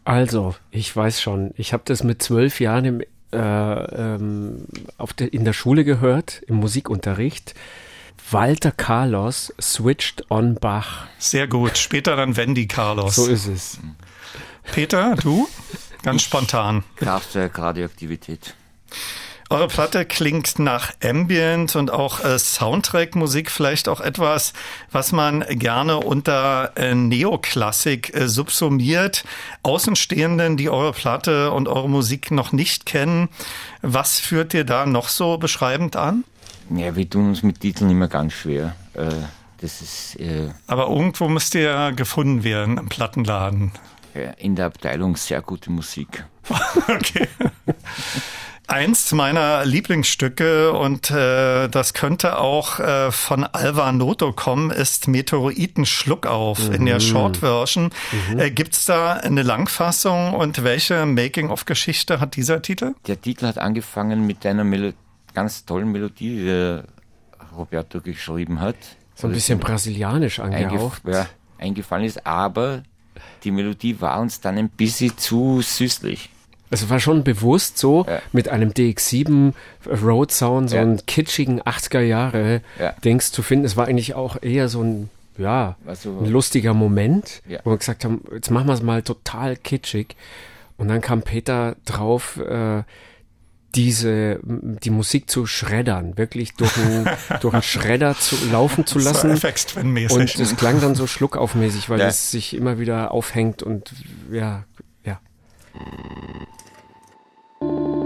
[0.10, 3.01] Also, ich weiß schon, ich habe das mit zwölf Jahren im,
[3.32, 4.66] äh, ähm,
[4.97, 7.53] auf de, in der Schule gehört, im Musikunterricht.
[8.32, 11.05] Walter Carlos switched on Bach.
[11.20, 11.78] Sehr gut.
[11.78, 13.14] Später dann Wendy Carlos.
[13.14, 13.80] So ist es.
[14.72, 15.47] Peter, du?
[16.01, 16.84] Ganz spontan.
[16.95, 18.55] Kraftwerk Radioaktivität.
[19.52, 24.54] Eure Platte klingt nach Ambient und auch äh, Soundtrack-Musik, vielleicht auch etwas,
[24.91, 29.24] was man gerne unter äh, Neoklassik äh, subsumiert.
[29.64, 33.28] Außenstehenden, die eure Platte und eure Musik noch nicht kennen,
[33.82, 36.26] was führt ihr da noch so beschreibend an?
[36.70, 38.76] Ja, wir tun uns mit Titeln immer ganz schwer.
[38.93, 39.10] Äh,
[39.62, 40.20] das ist.
[40.20, 43.72] Äh, Aber irgendwo müsst ihr ja gefunden werden im Plattenladen.
[44.38, 46.26] In der Abteilung sehr gute Musik.
[46.88, 47.28] okay.
[48.70, 55.86] Eins meiner Lieblingsstücke und äh, das könnte auch äh, von Alva Noto kommen, ist Meteoriten
[55.86, 56.76] Schluckauf mhm.
[56.76, 57.01] in der mhm.
[57.01, 57.91] Short Version.
[58.32, 58.39] Mhm.
[58.39, 62.93] Äh, Gibt es da eine Langfassung und welche Making-of-Geschichte hat dieser Titel?
[63.07, 64.93] Der Titel hat angefangen mit einer Melo
[65.34, 66.84] ganz tollen Melodie, die der
[67.55, 68.76] Roberto geschrieben hat.
[69.15, 71.05] So ein bisschen brasilianisch angehaucht.
[71.05, 72.84] Eingef ja, eingefallen ist, aber
[73.43, 76.30] die Melodie war uns dann ein bisschen zu süßlich.
[76.70, 78.22] Es war schon bewusst so, ja.
[78.32, 79.53] mit einem DX7
[80.03, 80.82] Road Sound, so ja.
[80.82, 82.93] einen kitschigen 80er Jahre ja.
[83.03, 83.65] Dings zu finden.
[83.65, 87.59] Es war eigentlich auch eher so ein, ja, also, ein lustiger Moment, ja.
[87.63, 90.15] wo wir gesagt haben, jetzt machen wir es mal total kitschig.
[90.78, 92.84] Und dann kam Peter drauf, äh,
[93.76, 97.07] diese, die Musik zu schreddern, wirklich durch einen,
[97.41, 99.36] durch einen Schredder zu laufen zu lassen.
[99.36, 103.91] So und es klang dann so schluckaufmäßig, weil es sich immer wieder aufhängt und
[104.32, 104.63] ja,
[105.05, 105.20] ja.
[107.62, 107.99] thank you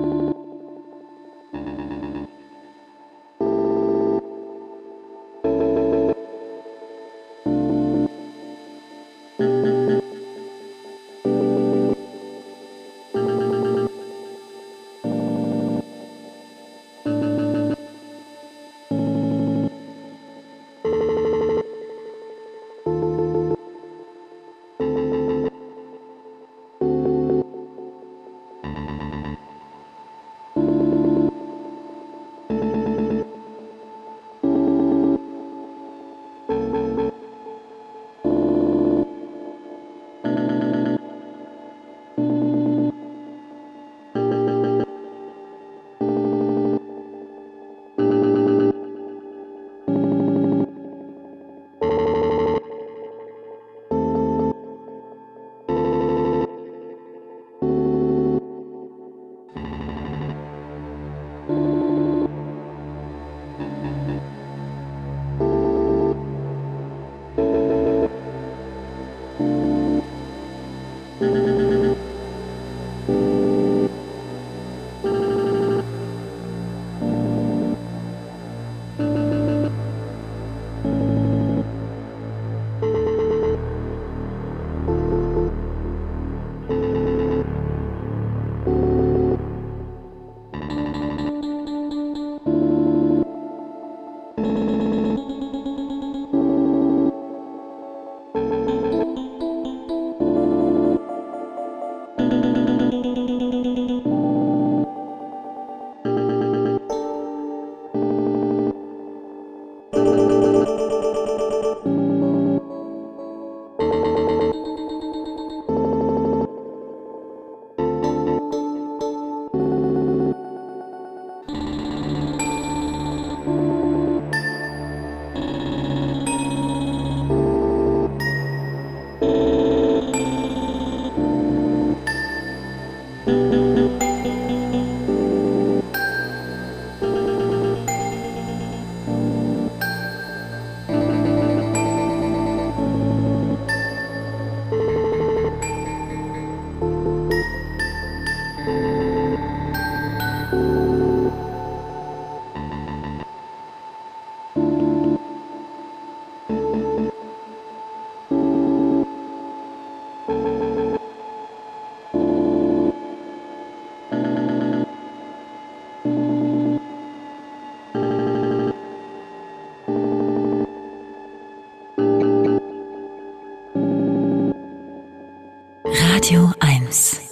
[176.24, 177.22] Radio 1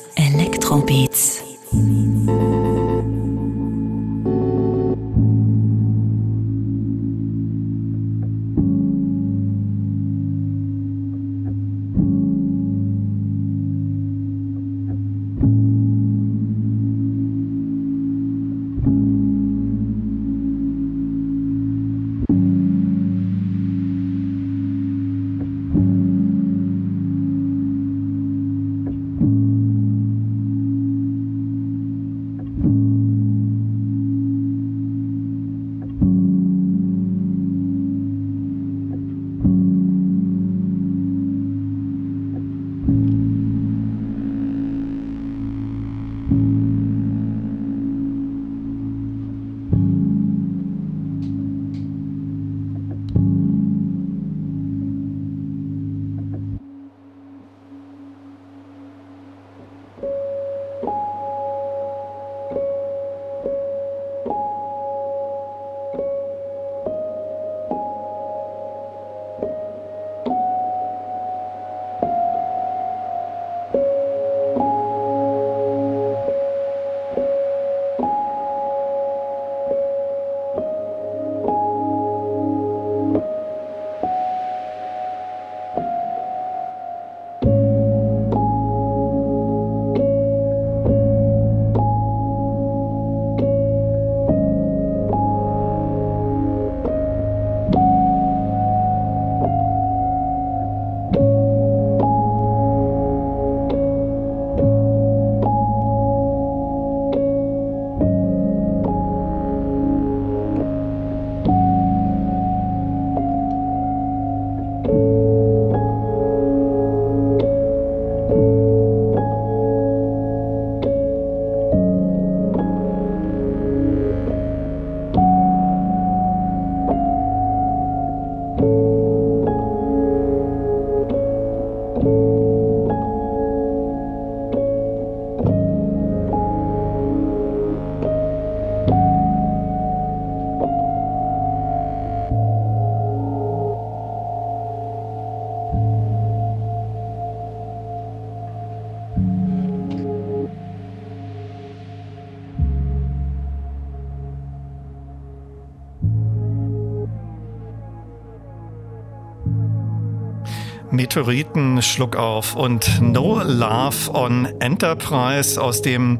[161.11, 166.19] Meteoriten, Schluck auf und No Love on Enterprise aus dem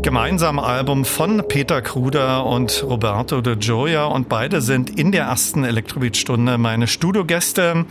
[0.00, 5.62] gemeinsamen Album von Peter Kruder und Roberto de Gioia und beide sind in der ersten
[5.62, 7.84] Elektrobeat-Stunde meine Studiogäste.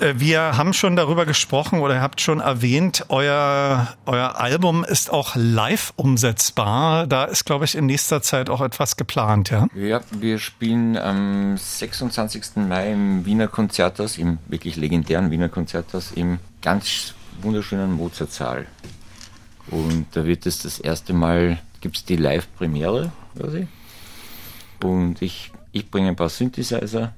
[0.00, 5.10] Äh, wir haben schon darüber gesprochen oder ihr habt schon erwähnt, euer, euer Album ist
[5.10, 7.06] auch live umsetzbar.
[7.06, 9.66] Da ist, glaube ich, in nächster Zeit auch etwas geplant, ja?
[9.74, 12.56] Ja, wir spielen am 26.
[12.68, 18.66] Mai im Wiener Konzerthaus, im wirklich legendären Wiener Konzerthaus, im ganz wunderschönen Mozartsaal.
[19.70, 23.66] Und da wird es das erste Mal, gibt es die Live-Premiere, quasi.
[24.82, 27.12] Und ich, ich bringe ein paar Synthesizer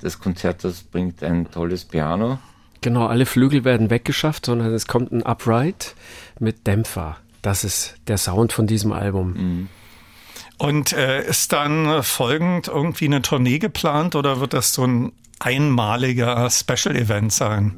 [0.00, 2.38] das Konzert, das bringt ein tolles Piano.
[2.80, 5.94] Genau, alle Flügel werden weggeschafft, sondern es kommt ein Upright
[6.38, 7.16] mit Dämpfer.
[7.40, 9.32] Das ist der Sound von diesem Album.
[9.32, 9.68] Mhm.
[10.58, 16.48] Und äh, ist dann folgend irgendwie eine Tournee geplant oder wird das so ein einmaliger
[16.50, 17.74] Special Event sein?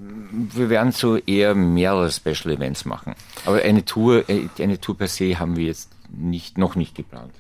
[0.55, 3.15] Wir werden so eher mehrere Special Events machen.
[3.45, 7.33] Aber eine Tour, äh, eine Tour per se haben wir jetzt nicht, noch nicht geplant.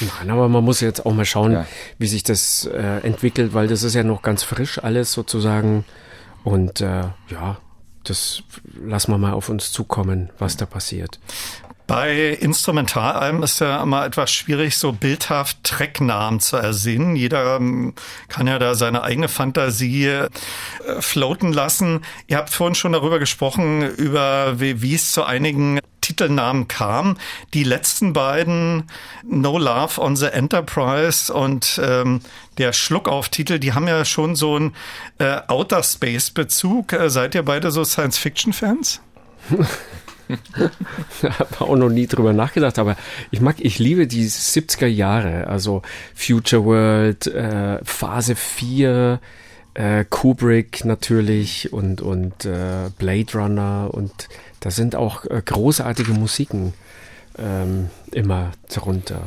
[0.00, 1.66] Nein, aber man muss jetzt auch mal schauen, ja.
[1.98, 5.84] wie sich das äh, entwickelt, weil das ist ja noch ganz frisch alles sozusagen.
[6.42, 7.56] Und äh, ja,
[8.04, 8.42] das
[8.84, 11.18] lassen wir mal auf uns zukommen, was da passiert.
[11.86, 17.14] Bei Instrumentalalben ist ja immer etwas schwierig, so bildhaft Tracknamen zu ersinnen.
[17.14, 17.92] Jeder ähm,
[18.28, 20.30] kann ja da seine eigene Fantasie äh,
[21.00, 22.00] floaten lassen.
[22.26, 27.16] Ihr habt vorhin schon darüber gesprochen, über wie, wie es zu einigen Titelnamen kam.
[27.54, 28.84] Die letzten beiden,
[29.26, 32.20] No Love on the Enterprise und ähm,
[32.58, 34.74] der Schluckauf-Titel, die haben ja schon so einen
[35.18, 36.92] äh, Outer Space-Bezug.
[36.92, 39.00] Äh, seid ihr beide so Science-Fiction-Fans?
[41.22, 42.96] habe auch noch nie drüber nachgedacht, aber
[43.30, 45.80] ich mag, ich liebe die 70er Jahre, also
[46.14, 49.20] Future World, äh, Phase 4,
[49.74, 54.28] äh, Kubrick natürlich und, und äh, Blade Runner und
[54.60, 56.72] da sind auch äh, großartige Musiken
[57.38, 59.22] ähm, immer darunter.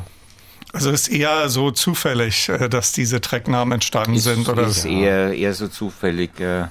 [0.72, 4.66] Also ist eher so zufällig, äh, dass diese Tracknamen entstanden ist, sind, oder?
[4.66, 6.38] Ist eher, eher so zufällig.
[6.40, 6.66] Äh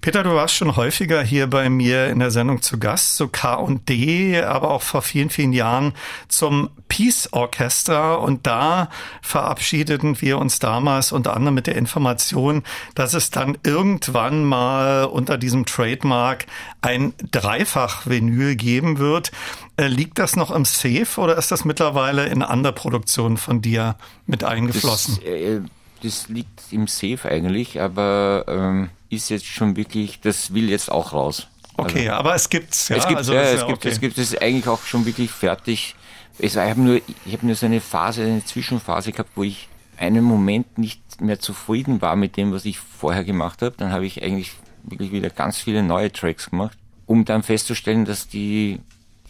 [0.00, 4.42] Peter, du warst schon häufiger hier bei mir in der Sendung zu Gast, zu K&D,
[4.42, 5.92] aber auch vor vielen, vielen Jahren
[6.28, 8.20] zum Peace Orchester.
[8.20, 8.88] Und da
[9.22, 12.62] verabschiedeten wir uns damals unter anderem mit der Information,
[12.94, 16.46] dass es dann irgendwann mal unter diesem Trademark
[16.82, 19.32] ein Dreifach-Vinyl geben wird.
[19.76, 23.96] Äh, liegt das noch im Safe oder ist das mittlerweile in andere Produktionen von dir
[24.26, 25.16] mit eingeflossen?
[25.16, 25.60] Das, äh,
[26.04, 31.12] das liegt im Safe eigentlich, aber ähm, ist jetzt schon wirklich, das will jetzt auch
[31.12, 31.48] raus.
[31.76, 32.88] Okay, also, aber es gibt's.
[32.88, 32.96] Ja?
[32.96, 33.88] Es gibt, also, ja, es, ja gibt, okay.
[33.88, 35.94] es gibt, es eigentlich auch schon wirklich fertig.
[36.38, 39.42] Es war, ich habe nur, ich habe nur so eine Phase, eine Zwischenphase gehabt, wo
[39.42, 43.74] ich einen Moment nicht mehr zufrieden war mit dem, was ich vorher gemacht habe.
[43.76, 44.52] Dann habe ich eigentlich
[44.82, 46.76] wirklich wieder ganz viele neue Tracks gemacht,
[47.06, 48.80] um dann festzustellen, dass die,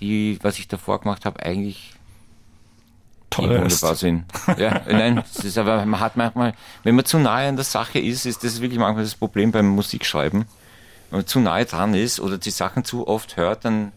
[0.01, 1.93] die, was ich davor gemacht habe, eigentlich
[3.35, 4.24] toll sind.
[4.59, 7.99] Ja, nein, das ist aber, man hat manchmal, wenn man zu nahe an der Sache
[7.99, 10.47] ist, ist das wirklich manchmal das Problem beim Musikschreiben.
[11.11, 13.93] Wenn man zu nahe dran ist oder die Sachen zu oft hört, dann,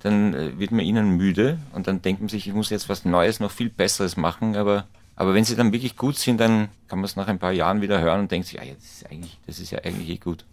[0.00, 3.04] dann äh, wird man ihnen müde und dann denkt man sich, ich muss jetzt was
[3.04, 6.98] Neues, noch viel Besseres machen, aber, aber wenn sie dann wirklich gut sind, dann kann
[6.98, 9.10] man es nach ein paar Jahren wieder hören und denkt sich, ah, ja, das ist
[9.10, 10.44] eigentlich, das ist ja eigentlich eh gut.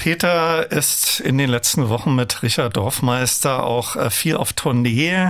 [0.00, 5.28] Peter ist in den letzten Wochen mit Richard Dorfmeister auch äh, viel auf Tournee.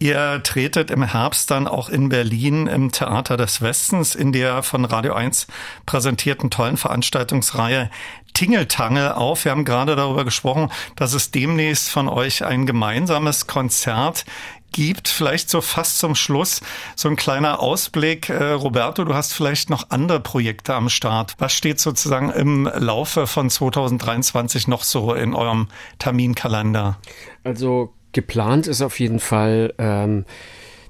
[0.00, 4.84] Ihr tretet im Herbst dann auch in Berlin im Theater des Westens in der von
[4.84, 5.46] Radio 1
[5.86, 7.90] präsentierten tollen Veranstaltungsreihe
[8.34, 9.44] Tingeltangel auf.
[9.44, 14.24] Wir haben gerade darüber gesprochen, dass es demnächst von euch ein gemeinsames Konzert
[14.72, 15.08] gibt.
[15.08, 16.60] Vielleicht so fast zum Schluss
[16.96, 18.28] so ein kleiner Ausblick.
[18.28, 21.34] Äh, Roberto, du hast vielleicht noch andere Projekte am Start.
[21.38, 26.98] Was steht sozusagen im Laufe von 2023 noch so in eurem Terminkalender?
[27.44, 30.24] Also geplant ist auf jeden Fall ähm,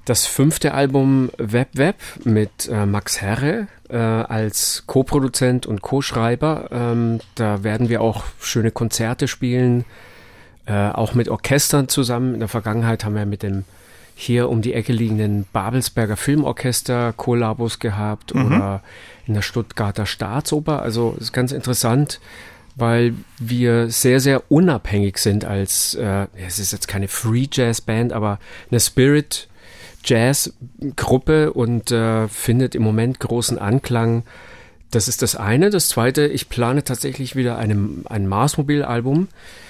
[0.05, 6.69] das fünfte Album Web Web mit äh, Max Herre äh, als Co-Produzent und Co-Schreiber.
[6.71, 9.85] Ähm, da werden wir auch schöne Konzerte spielen
[10.69, 12.35] äh, auch mit Orchestern zusammen.
[12.35, 13.65] In der Vergangenheit haben wir mit dem
[14.13, 18.45] hier um die Ecke liegenden Babelsberger Filmorchester Kollabos gehabt mhm.
[18.45, 18.83] oder
[19.25, 20.81] in der Stuttgarter Staatsoper.
[20.81, 22.19] Also ist ganz interessant,
[22.75, 28.13] weil wir sehr, sehr unabhängig sind als, äh, es ist jetzt keine Free Jazz Band,
[28.13, 28.37] aber
[28.69, 29.47] eine Spirit
[30.03, 30.53] Jazz
[30.95, 34.23] Gruppe und äh, findet im Moment großen Anklang.
[34.91, 35.71] Das ist das eine.
[35.71, 39.68] Das zweite, ich plane tatsächlich wieder einem, ein Mars-Mobil-Album äh,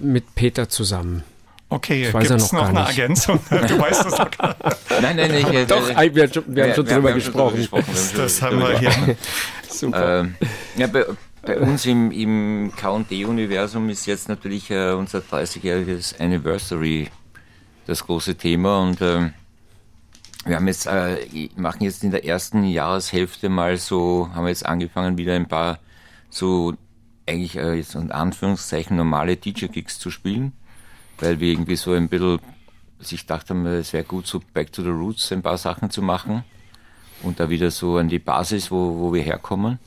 [0.00, 1.24] mit Peter zusammen.
[1.68, 3.40] Okay, gibt es noch, noch eine Ergänzung?
[3.50, 5.02] Du weißt das noch gar nicht.
[5.02, 5.54] Nein, nein, nein.
[5.54, 7.68] Ich, Doch, äh, wir, wir, haben schon drüber gesprochen.
[7.72, 9.16] Das, das haben wir hier.
[9.68, 10.20] Super.
[10.20, 10.36] Ähm,
[10.76, 11.04] ja, bei,
[11.42, 17.08] bei uns im, im K&D-Universum ist jetzt natürlich äh, unser 30-jähriges Anniversary
[17.86, 19.30] das große Thema und äh,
[20.44, 24.66] wir haben jetzt, äh, machen jetzt in der ersten Jahreshälfte mal so, haben wir jetzt
[24.66, 25.80] angefangen wieder ein paar
[26.30, 26.74] so
[27.26, 30.52] eigentlich äh, jetzt in Anführungszeichen normale DJ-Gigs zu spielen,
[31.18, 32.40] weil wir irgendwie so ein bisschen
[32.98, 36.02] sich gedacht haben, es wäre gut, so back to the roots ein paar Sachen zu
[36.02, 36.44] machen
[37.22, 39.78] und da wieder so an die Basis, wo, wo wir herkommen.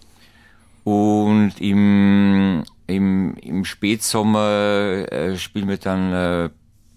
[0.84, 6.50] Und im, im, im Spätsommer äh, spielen wir dann äh,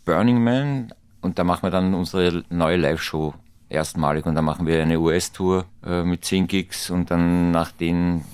[0.05, 3.34] Burning Man und da machen wir dann unsere neue Live-Show
[3.68, 8.24] erstmalig und dann machen wir eine US-Tour äh, mit 10 Gigs und dann nach den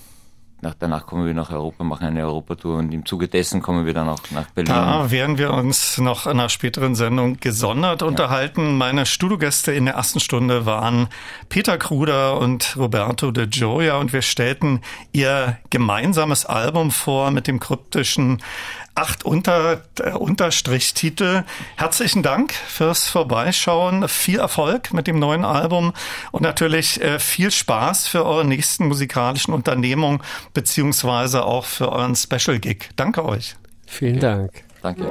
[0.61, 3.94] nach, danach kommen wir nach Europa, machen eine Europatour und im Zuge dessen kommen wir
[3.94, 4.72] dann auch nach Berlin.
[4.74, 8.09] Da werden wir uns noch in einer späteren Sendung gesondert ja.
[8.09, 8.76] unterhalten.
[8.76, 11.09] Meine Studiogäste in der ersten Stunde waren
[11.48, 14.80] Peter Kruder und Roberto de Gioia und wir stellten
[15.12, 18.42] ihr gemeinsames Album vor mit dem kryptischen
[18.99, 21.44] acht Unter, äh, Unterstrichtitel.
[21.76, 24.09] Herzlichen Dank fürs Vorbeischauen.
[24.09, 25.92] Viel Erfolg mit dem neuen Album
[26.32, 30.20] und natürlich äh, viel Spaß für eure nächsten musikalischen Unternehmungen
[30.53, 32.90] beziehungsweise auch für euren Special Gig.
[32.96, 33.57] Danke euch.
[33.86, 34.51] Vielen Dank.
[34.82, 35.07] Danke.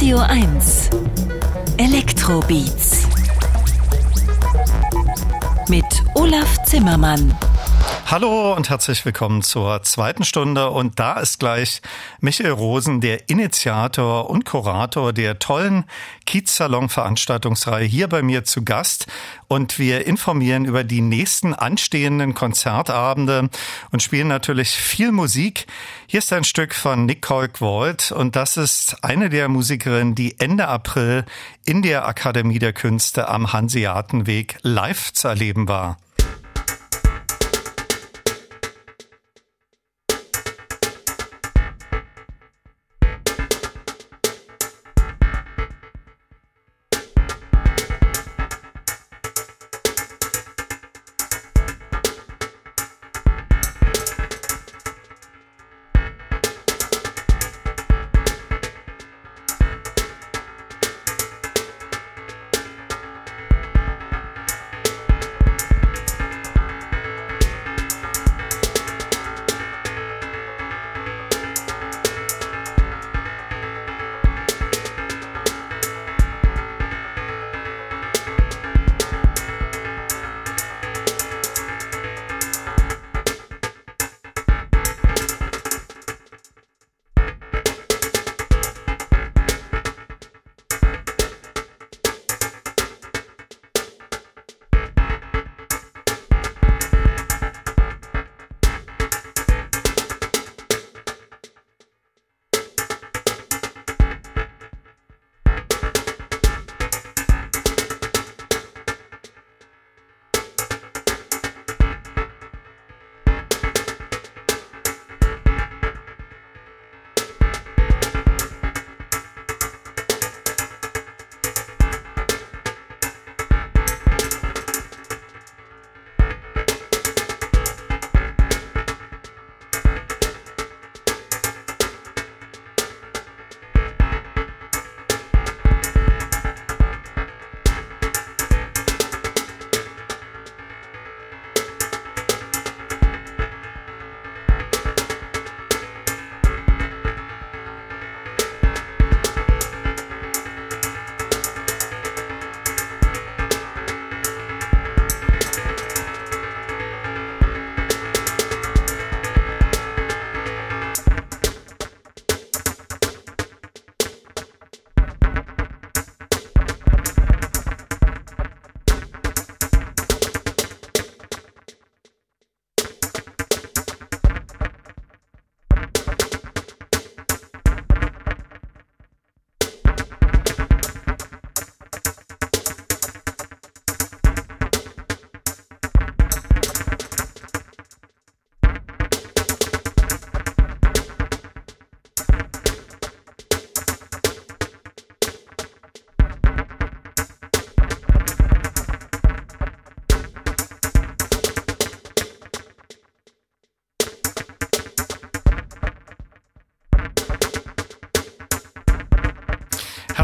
[0.00, 0.88] Radio 1
[1.76, 3.06] Elektrobeats
[5.68, 5.84] mit
[6.14, 7.36] Olaf Zimmermann.
[8.10, 10.70] Hallo und herzlich willkommen zur zweiten Stunde.
[10.70, 11.80] Und da ist gleich
[12.18, 15.84] Michael Rosen, der Initiator und Kurator der tollen
[16.26, 19.06] Kiez-Salon-Veranstaltungsreihe hier bei mir zu Gast.
[19.46, 23.48] Und wir informieren über die nächsten anstehenden Konzertabende
[23.92, 25.68] und spielen natürlich viel Musik.
[26.08, 30.66] Hier ist ein Stück von Nicole Kwold und das ist eine der Musikerinnen, die Ende
[30.66, 31.24] April
[31.64, 35.96] in der Akademie der Künste am Hanseatenweg live zu erleben war.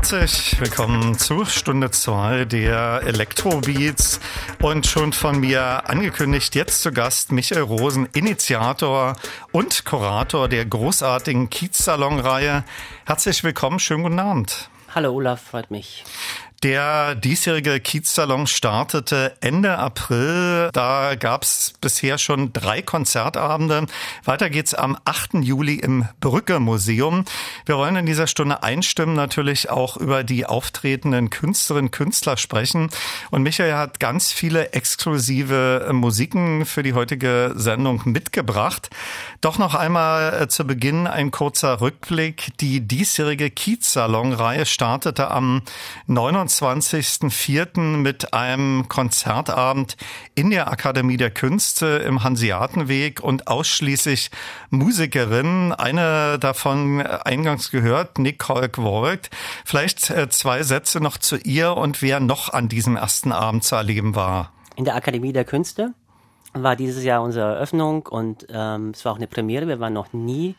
[0.09, 4.21] Herzlich willkommen zu Stunde 2 der Elektrobeats
[4.63, 9.17] und schon von mir angekündigt, jetzt zu Gast Michael Rosen, Initiator
[9.51, 12.63] und Kurator der großartigen Kiez-Salon-Reihe.
[13.05, 14.71] Herzlich willkommen, schönen guten Abend.
[14.95, 16.05] Hallo Olaf, freut mich.
[16.67, 20.71] Der diesjährige Kiez-Salon startete Ende April.
[20.73, 23.87] Da gab es bisher schon drei Konzertabende.
[24.25, 25.35] Weiter geht's am 8.
[25.43, 27.25] Juli im Brücke Museum.
[27.67, 32.91] Wir wollen in dieser Stunde einstimmen natürlich auch über die auftretenden Künstlerinnen und Künstler sprechen.
[33.31, 38.91] Und Michael hat ganz viele exklusive Musiken für die heutige Sendung mitgebracht.
[39.41, 42.59] Doch noch einmal äh, zu Beginn ein kurzer Rückblick.
[42.59, 45.63] Die diesjährige Kiez-Salon-Reihe startete am
[46.09, 46.56] 29.
[46.61, 47.97] 29.04.
[47.99, 49.97] mit einem Konzertabend
[50.35, 54.31] in der Akademie der Künste im Hanseatenweg und ausschließlich
[54.71, 55.73] Musikerinnen.
[55.73, 59.31] Eine davon eingangs gehört, Nicole Gwold.
[59.65, 63.77] Vielleicht äh, zwei Sätze noch zu ihr und wer noch an diesem ersten Abend zu
[63.77, 64.53] erleben war.
[64.77, 65.95] In der Akademie der Künste
[66.53, 69.69] war dieses Jahr unsere Eröffnung und ähm, es war auch eine Premiere.
[69.69, 70.55] Wir waren noch nie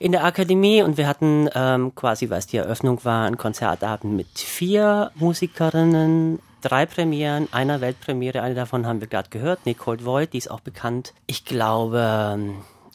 [0.00, 4.38] in der Akademie und wir hatten ähm, quasi, was die Eröffnung war, ein Konzertabend mit
[4.38, 10.38] vier Musikerinnen, drei Premieren, einer Weltpremiere, eine davon haben wir gerade gehört, Nicole Voigt, die
[10.38, 11.12] ist auch bekannt.
[11.26, 12.38] Ich glaube,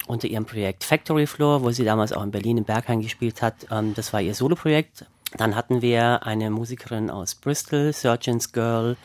[0.07, 3.67] unter ihrem Projekt Factory Floor, wo sie damals auch in Berlin im Berghain gespielt hat.
[3.71, 5.05] Ähm, das war ihr Soloprojekt.
[5.37, 8.97] Dann hatten wir eine Musikerin aus Bristol, Surgeon's Girl.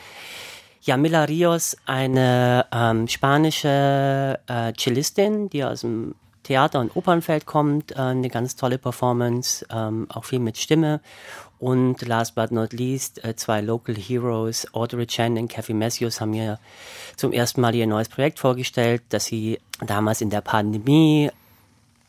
[0.83, 6.15] Yamila Rios, eine ähm, spanische äh, Cellistin, die aus dem
[6.51, 11.01] Theater- und Opernfeld kommt, äh, eine ganz tolle Performance, ähm, auch viel mit Stimme.
[11.61, 16.33] Und last but not least, äh, zwei Local Heroes, Audrey Chen und Kathy Matthews, haben
[16.33, 16.59] mir
[17.17, 21.31] zum ersten Mal ihr neues Projekt vorgestellt, das sie damals in der Pandemie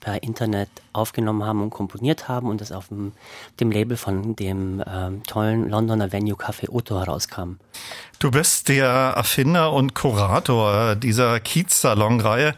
[0.01, 3.13] per Internet aufgenommen haben und komponiert haben und das auf dem,
[3.61, 7.53] dem Label von dem ähm, tollen Londoner Venue Café Otto herauskam.
[8.19, 12.53] Du bist der Erfinder und Kurator dieser Kiez-Salon-Reihe.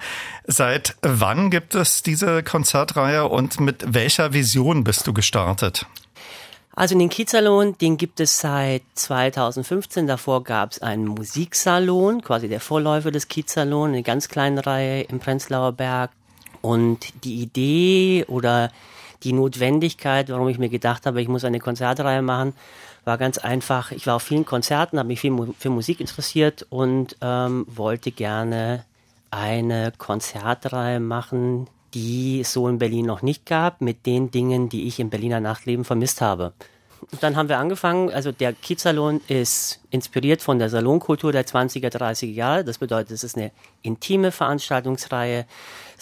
[0.48, 5.86] Seit wann gibt es diese Konzertreihe und mit welcher Vision bist du gestartet?
[6.76, 10.08] Also den Kiezsalon, den gibt es seit 2015.
[10.08, 15.20] Davor gab es einen Musiksalon, quasi der Vorläufer des Kiezsalon, eine ganz kleine Reihe im
[15.20, 16.10] Prenzlauer Berg.
[16.64, 18.72] Und die Idee oder
[19.24, 22.54] die Notwendigkeit, warum ich mir gedacht habe, ich muss eine Konzertreihe machen,
[23.04, 23.92] war ganz einfach.
[23.92, 28.86] Ich war auf vielen Konzerten, habe mich viel für Musik interessiert und ähm, wollte gerne
[29.30, 34.88] eine Konzertreihe machen, die es so in Berlin noch nicht gab, mit den Dingen, die
[34.88, 36.54] ich im Berliner Nachtleben vermisst habe.
[37.12, 41.90] Und dann haben wir angefangen, also der Kiezsalon ist inspiriert von der Salonkultur der 20er,
[41.90, 42.64] 30er Jahre.
[42.64, 43.52] Das bedeutet, es ist eine
[43.82, 45.46] intime Veranstaltungsreihe.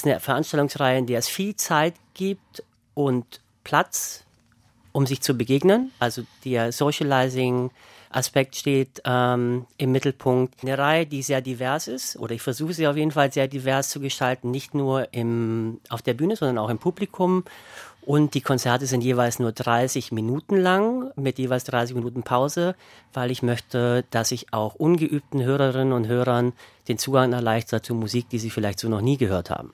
[0.02, 2.64] Ist eine Veranstaltungsreihe, in der es viel Zeit gibt
[2.96, 4.24] und Platz,
[4.94, 5.92] um sich zu begegnen.
[6.00, 7.70] Also der Socializing,
[8.10, 10.64] Aspekt steht ähm, im Mittelpunkt.
[10.64, 13.90] Eine Reihe, die sehr divers ist, oder ich versuche sie auf jeden Fall sehr divers
[13.90, 17.44] zu gestalten, nicht nur im, auf der Bühne, sondern auch im Publikum.
[18.04, 22.76] Und die Konzerte sind jeweils nur 30 Minuten lang, mit jeweils 30 Minuten Pause,
[23.14, 26.54] weil ich möchte, dass ich auch ungeübten Hörerinnen und Hörern
[26.88, 29.72] den Zugang erleichtert zu Musik, die sie vielleicht so noch nie gehört haben.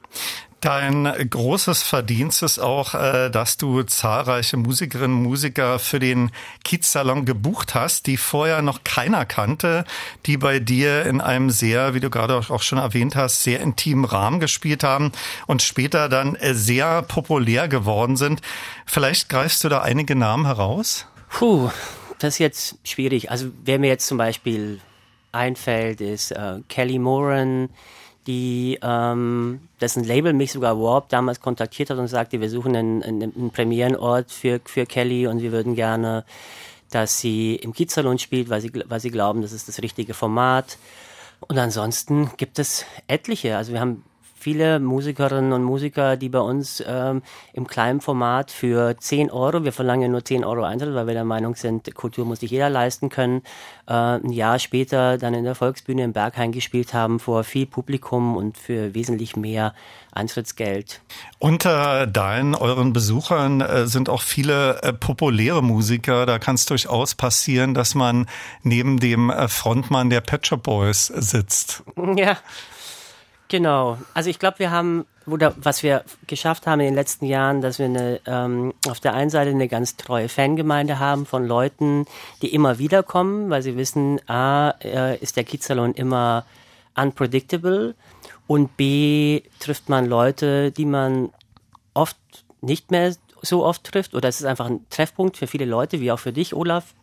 [0.62, 6.32] Dein großes Verdienst ist auch, äh, dass du zahlreiche Musikerinnen und Musiker für den
[6.64, 9.86] Kiez-Salon gebucht hast, die vorher noch keiner kannte,
[10.26, 14.03] die bei dir in einem sehr, wie du gerade auch schon erwähnt hast, sehr intimen
[14.03, 15.12] Rahmen gespielt haben
[15.45, 18.41] und später dann äh, sehr populär geworden sind.
[18.88, 21.05] Vielleicht greifst du da einige Namen heraus?
[21.30, 21.70] Puh,
[22.18, 23.30] das ist jetzt schwierig.
[23.30, 24.80] Also wer mir jetzt zum Beispiel
[25.32, 27.70] einfällt, ist äh, Kelly Moran,
[28.28, 33.02] die ähm, dessen Label mich sogar Warp damals kontaktiert hat und sagte, wir suchen einen,
[33.02, 36.26] einen, einen Premierenort für, für Kelly und wir würden gerne,
[36.92, 40.78] dass sie im Kiezsalon spielt, weil sie, weil sie glauben, das ist das richtige Format.
[41.40, 43.58] Und ansonsten gibt es etliche.
[43.58, 44.04] Also wir haben
[44.38, 47.22] viele Musikerinnen und Musiker, die bei uns ähm,
[47.54, 51.26] im kleinen Format für 10 Euro, wir verlangen nur 10 Euro Eintritt, weil wir der
[51.26, 53.42] Meinung sind, Kultur muss sich jeder leisten können,
[53.88, 58.38] äh, ein Jahr später dann in der Volksbühne im Berghain gespielt haben vor viel Publikum
[58.38, 59.74] und für wesentlich mehr
[60.18, 61.02] Eintrittsgeld.
[61.40, 66.26] Unter deinen, euren Besuchern äh, sind auch viele äh, populäre Musiker.
[66.26, 68.28] Da kann es durchaus passieren, dass man
[68.64, 71.84] neben dem äh, Frontmann der Pet Shop Boys sitzt.
[72.16, 72.38] Ja.
[73.50, 73.98] Genau.
[74.14, 77.80] Also ich glaube, wir haben, oder was wir geschafft haben in den letzten Jahren, dass
[77.80, 82.06] wir eine, ähm, auf der einen Seite eine ganz treue Fangemeinde haben von Leuten,
[82.41, 86.45] die immer wieder kommen, weil sie wissen, A, äh, ist der Kiezsalon immer
[86.95, 87.95] unpredictable
[88.48, 91.30] und B, trifft man Leute, die man
[91.93, 92.18] oft
[92.62, 96.12] nicht mehr so oft trifft oder es ist einfach ein Treffpunkt für viele Leute, wie
[96.12, 96.95] auch für dich, Olaf.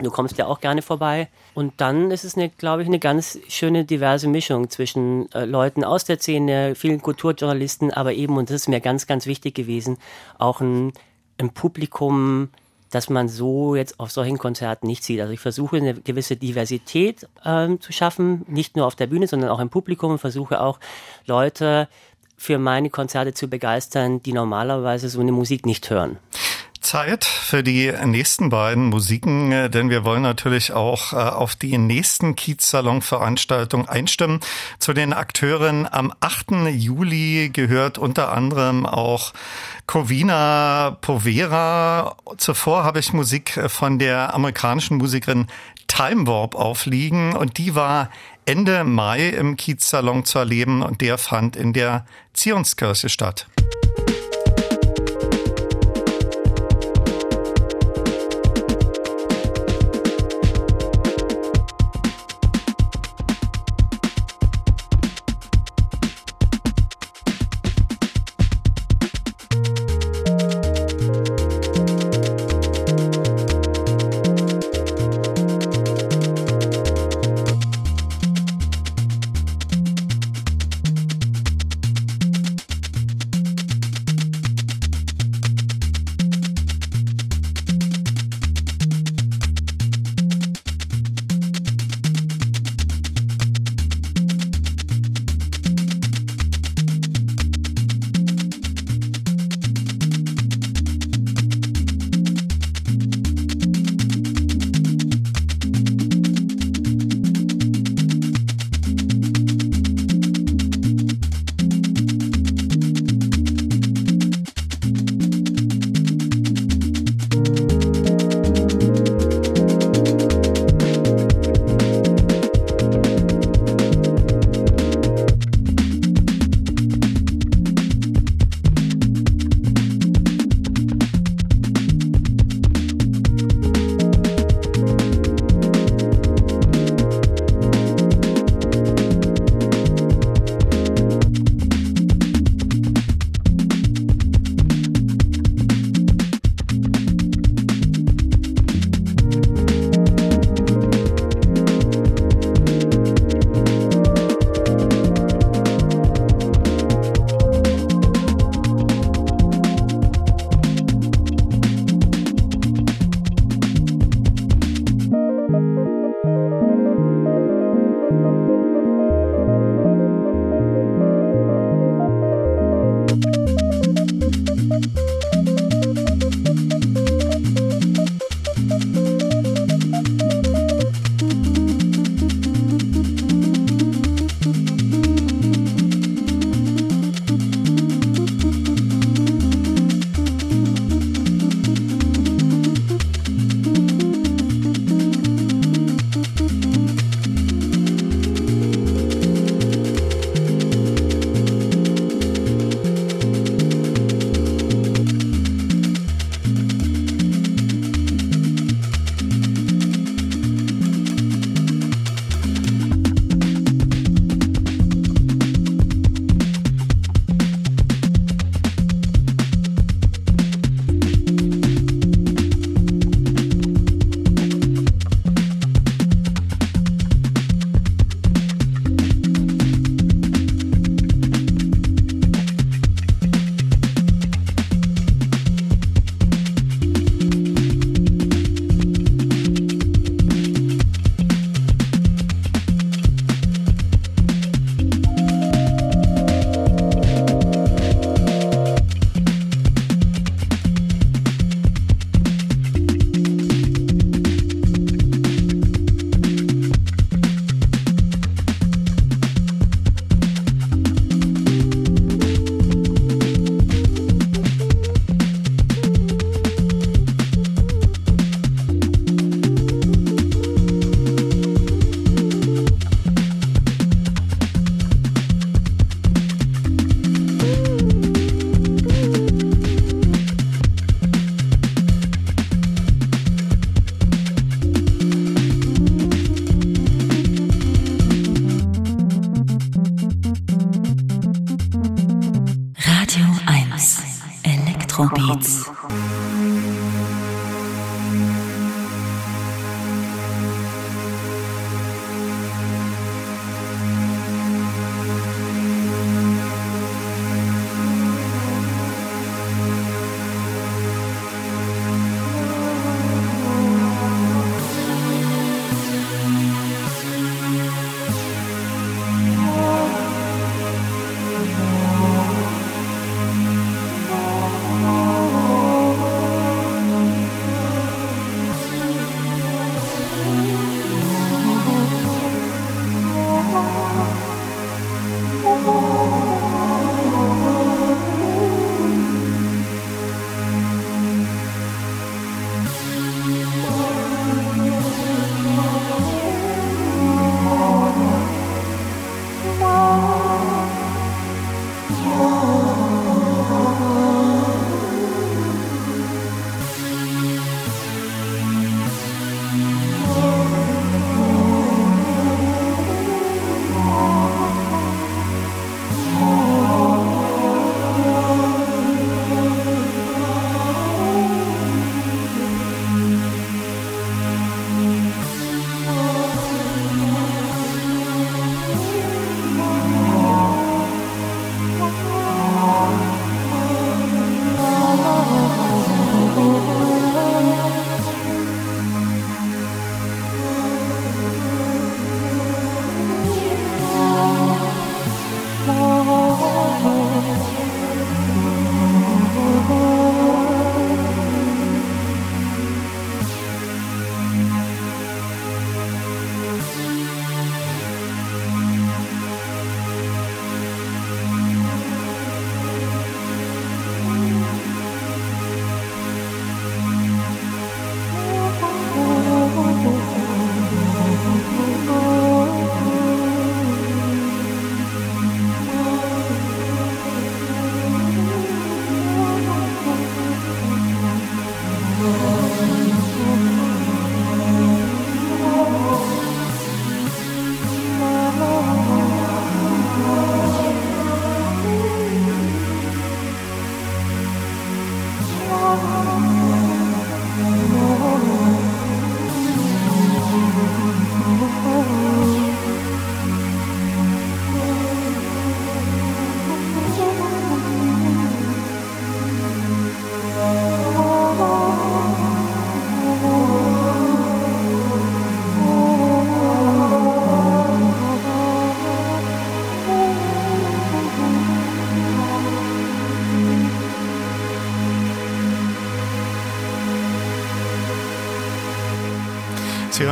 [0.00, 1.28] Du kommst ja auch gerne vorbei.
[1.54, 5.82] Und dann ist es, eine, glaube ich, eine ganz schöne diverse Mischung zwischen äh, Leuten
[5.82, 9.98] aus der Szene, vielen Kulturjournalisten, aber eben, und das ist mir ganz, ganz wichtig gewesen,
[10.38, 10.92] auch ein,
[11.38, 12.50] ein Publikum,
[12.90, 15.20] das man so jetzt auf solchen Konzerten nicht sieht.
[15.20, 19.50] Also ich versuche eine gewisse Diversität ähm, zu schaffen, nicht nur auf der Bühne, sondern
[19.50, 20.78] auch im Publikum und versuche auch
[21.26, 21.88] Leute
[22.36, 26.18] für meine Konzerte zu begeistern, die normalerweise so eine Musik nicht hören.
[26.80, 31.78] Zeit für die nächsten beiden Musiken, äh, denn wir wollen natürlich auch äh, auf die
[31.78, 34.40] nächsten Kiez-Salon-Veranstaltungen einstimmen.
[34.78, 36.68] Zu den Akteuren am 8.
[36.70, 39.32] Juli gehört unter anderem auch
[39.86, 42.16] Covina Povera.
[42.36, 45.46] Zuvor habe ich Musik von der amerikanischen Musikerin
[45.88, 48.10] Time Warp aufliegen und die war
[48.44, 53.46] Ende Mai im Kiez-Salon zu erleben und der fand in der Zionskirche statt.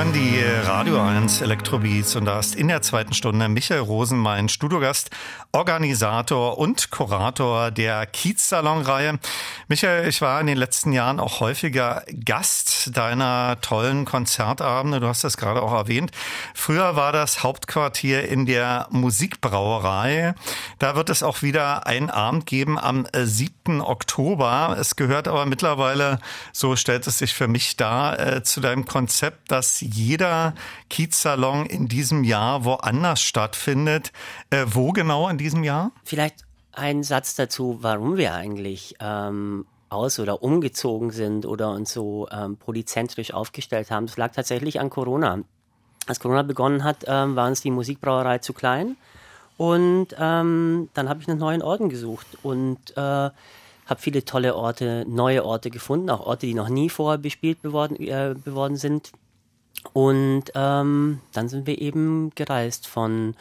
[0.07, 4.49] Hören die Radio 1 Elektrobeats und da ist in der zweiten Stunde Michael Rosen, mein
[4.49, 5.11] Studiogast,
[5.53, 9.19] Organisator und Kurator der Kiez-Salon-Reihe.
[9.69, 15.01] Michael, ich war in den letzten Jahren auch häufiger Gast deiner tollen Konzertabende.
[15.01, 16.13] Du hast das gerade auch erwähnt.
[16.55, 20.35] Früher war das Hauptquartier in der Musikbrauerei.
[20.79, 23.81] Da wird es auch wieder einen Abend geben am 7.
[23.81, 24.77] Oktober.
[24.79, 26.19] Es gehört aber mittlerweile,
[26.53, 30.55] so stellt es sich für mich dar, äh, zu deinem Konzept, dass jeder
[30.91, 34.13] Kiezsalon in diesem Jahr woanders stattfindet.
[34.51, 35.93] Äh, wo genau in diesem Jahr?
[36.05, 42.29] Vielleicht ein Satz dazu, warum wir eigentlich ähm, aus- oder umgezogen sind oder uns so
[42.31, 44.07] ähm, polyzentrisch aufgestellt haben.
[44.07, 45.41] Das lag tatsächlich an Corona.
[46.07, 48.97] Als Corona begonnen hat, ähm, war uns die Musikbrauerei zu klein.
[49.57, 55.05] Und ähm, dann habe ich einen neuen Orden gesucht und äh, habe viele tolle Orte,
[55.09, 59.13] neue Orte gefunden, auch Orte, die noch nie vorher bespielt geworden, äh, geworden sind.
[59.93, 63.35] Und ähm, dann sind wir eben gereist von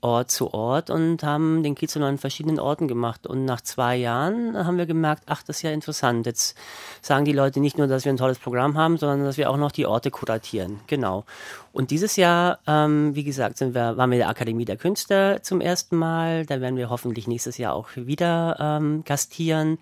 [0.00, 3.26] Ort zu Ort und haben den Kiez an verschiedenen Orten gemacht.
[3.26, 6.26] Und nach zwei Jahren haben wir gemerkt, ach, das ist ja interessant.
[6.26, 6.56] Jetzt
[7.02, 9.56] sagen die Leute nicht nur, dass wir ein tolles Programm haben, sondern dass wir auch
[9.56, 10.80] noch die Orte kuratieren.
[10.86, 11.24] Genau.
[11.72, 15.40] Und dieses Jahr, ähm, wie gesagt, sind wir, waren wir in der Akademie der Künste
[15.42, 16.46] zum ersten Mal.
[16.46, 19.78] Da werden wir hoffentlich nächstes Jahr auch wieder ähm, gastieren.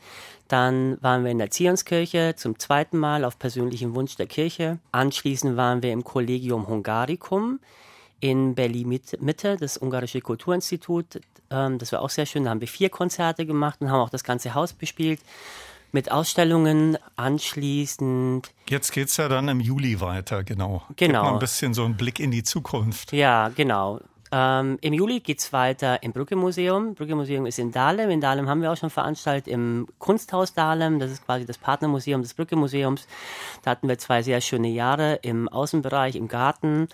[0.49, 4.79] Dann waren wir in der Zionskirche zum zweiten Mal auf persönlichen Wunsch der Kirche.
[4.93, 7.59] Anschließend waren wir im Collegium Hungaricum
[8.21, 11.21] in Berlin-Mitte, das Ungarische Kulturinstitut.
[11.51, 12.45] Ähm, das war auch sehr schön.
[12.45, 15.21] Da haben wir vier Konzerte gemacht und haben auch das ganze Haus bespielt
[15.93, 18.53] mit Ausstellungen anschließend.
[18.69, 20.83] Jetzt geht es ja dann im Juli weiter, genau.
[20.97, 20.97] Genau.
[20.97, 23.13] Gibt mal ein bisschen so einen Blick in die Zukunft.
[23.13, 24.01] Ja, genau.
[24.33, 26.95] Ähm, Im Juli geht es weiter im Brücke-Museum.
[26.95, 28.11] Brücke-Museum ist in Dahlem.
[28.11, 30.99] In Dahlem haben wir auch schon veranstaltet im Kunsthaus Dahlem.
[30.99, 33.07] Das ist quasi das Partnermuseum des Brücke-Museums.
[33.63, 36.89] Da hatten wir zwei sehr schöne Jahre im Außenbereich, im Garten.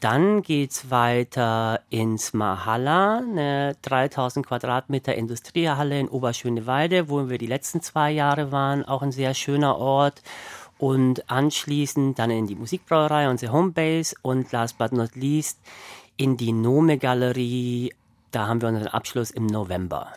[0.00, 7.80] Dann geht's weiter ins Mahalla, eine 3000 Quadratmeter Industriehalle in Oberschöneweide, wo wir die letzten
[7.80, 8.84] zwei Jahre waren.
[8.84, 10.22] Auch ein sehr schöner Ort.
[10.78, 14.14] Und anschließend dann in die Musikbrauerei, unsere Homebase.
[14.20, 15.58] Und last but not least
[16.18, 17.94] in die Nome Galerie.
[18.32, 20.12] Da haben wir unseren Abschluss im November.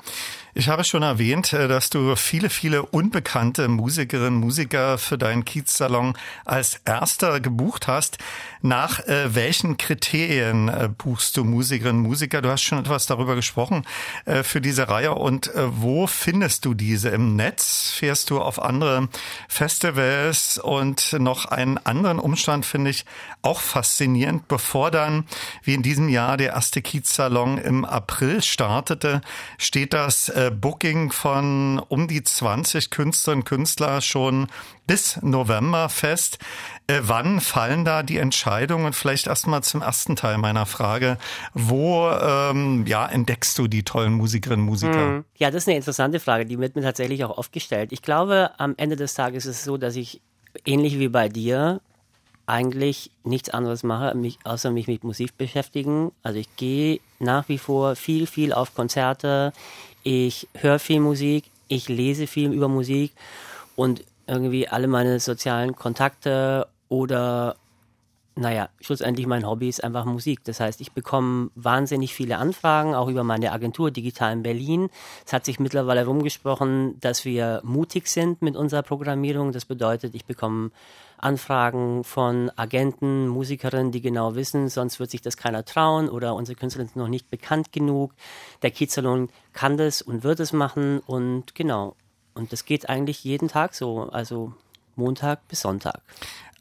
[0.56, 6.18] Ich habe schon erwähnt, äh, dass du viele, viele unbekannte Musikerinnen, Musiker für deinen Kiezsalon
[6.44, 8.18] als erster gebucht hast.
[8.62, 12.42] Nach äh, welchen Kriterien äh, buchst du Musikerinnen, Musiker?
[12.42, 13.86] Du hast schon etwas darüber gesprochen
[14.26, 15.14] äh, für diese Reihe.
[15.14, 17.10] Und äh, wo findest du diese?
[17.10, 17.92] Im Netz?
[17.92, 19.08] Fährst du auf andere
[19.48, 20.58] Festivals?
[20.58, 23.06] Und noch einen anderen Umstand finde ich
[23.44, 24.48] auch faszinierend.
[24.48, 25.26] Bevor dann,
[25.64, 29.22] wie in diesem Jahr, der erste Kiezsalon im April startete,
[29.60, 34.48] steht das äh, Booking von um die 20 Künstlerinnen und Künstler schon
[34.88, 36.40] bis November fest.
[36.88, 38.94] Äh, wann fallen da die Entscheidungen?
[38.94, 41.18] Vielleicht erstmal zum ersten Teil meiner Frage.
[41.54, 44.94] Wo ähm, ja, entdeckst du die tollen Musikerinnen und Musiker?
[44.94, 45.26] Hm.
[45.38, 47.92] Ja, das ist eine interessante Frage, die wird mir tatsächlich auch oft gestellt.
[47.92, 50.22] Ich glaube, am Ende des Tages ist es so, dass ich
[50.66, 51.82] ähnlich wie bei dir
[52.50, 56.12] eigentlich nichts anderes mache, mich, außer mich mit Musik beschäftigen.
[56.24, 59.54] Also ich gehe nach wie vor viel, viel auf Konzerte.
[60.12, 63.12] Ich höre viel Musik, ich lese viel über Musik
[63.76, 67.58] und irgendwie alle meine sozialen Kontakte oder
[68.34, 70.44] naja, schlussendlich mein Hobby ist einfach Musik.
[70.46, 74.90] Das heißt, ich bekomme wahnsinnig viele Anfragen, auch über meine Agentur Digital in Berlin.
[75.28, 79.52] Es hat sich mittlerweile rumgesprochen, dass wir mutig sind mit unserer Programmierung.
[79.52, 80.72] Das bedeutet, ich bekomme
[81.20, 86.58] Anfragen von Agenten, Musikerinnen, die genau wissen, sonst wird sich das keiner trauen oder unsere
[86.58, 88.14] Künstler sind noch nicht bekannt genug.
[88.62, 91.96] Der Kiezsalon kann das und wird es machen und genau.
[92.34, 94.54] Und das geht eigentlich jeden Tag so, also
[94.96, 96.02] Montag bis Sonntag.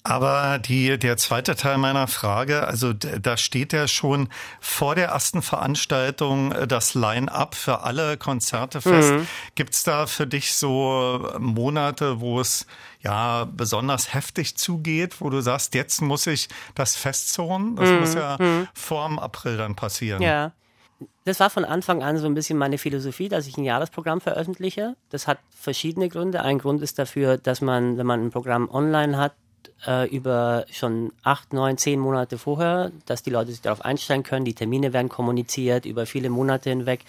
[0.09, 5.43] Aber die, der zweite Teil meiner Frage, also da steht ja schon vor der ersten
[5.43, 9.13] Veranstaltung äh, das Line-up für alle Konzerte fest.
[9.13, 9.27] Mhm.
[9.55, 12.67] Gibt's da für dich so Monate, wo es
[13.03, 17.77] ja besonders heftig zugeht, wo du sagst, jetzt muss ich das festzurren?
[17.77, 18.01] Das mhm.
[18.01, 18.67] muss ja mhm.
[18.73, 20.23] vor dem April dann passieren.
[20.23, 20.53] Ja.
[21.27, 24.97] Das war von Anfang an so ein bisschen meine Philosophie, dass ich ein Jahresprogramm veröffentliche.
[25.11, 26.41] Das hat verschiedene Gründe.
[26.41, 29.35] Ein Grund ist dafür, dass man, wenn man ein Programm online hat,
[29.87, 34.45] äh, über schon acht, neun, zehn Monate vorher, dass die Leute sich darauf einstellen können.
[34.45, 37.05] Die Termine werden kommuniziert über viele Monate hinweg.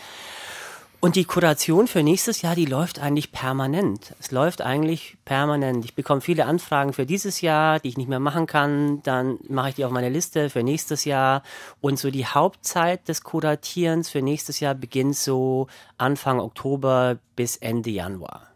[1.02, 4.14] Und die Kuration für nächstes Jahr, die läuft eigentlich permanent.
[4.20, 5.86] Es läuft eigentlich permanent.
[5.86, 9.02] Ich bekomme viele Anfragen für dieses Jahr, die ich nicht mehr machen kann.
[9.04, 11.42] Dann mache ich die auf meine Liste für nächstes Jahr.
[11.80, 15.68] Und so die Hauptzeit des Kuratierens für nächstes Jahr beginnt so
[15.98, 18.49] Anfang Oktober bis Ende Januar.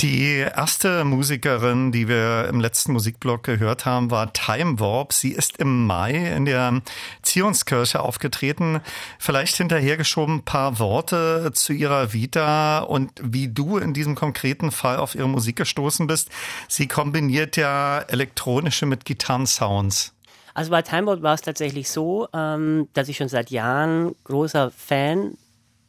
[0.00, 5.14] Die erste Musikerin, die wir im letzten Musikblock gehört haben, war Time Warp.
[5.14, 6.82] Sie ist im Mai in der
[7.22, 8.80] Zionskirche aufgetreten.
[9.18, 14.98] Vielleicht hinterhergeschoben ein paar Worte zu ihrer Vita und wie du in diesem konkreten Fall
[14.98, 16.28] auf ihre Musik gestoßen bist.
[16.68, 20.12] Sie kombiniert ja elektronische mit Gitarrensounds.
[20.52, 24.70] Also bei Time Warp war es tatsächlich so, ähm, dass ich schon seit Jahren großer
[24.72, 25.38] Fan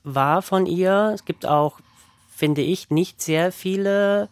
[0.06, 1.12] war von ihr.
[1.14, 1.82] Es gibt auch
[2.38, 4.30] finde ich, nicht sehr viele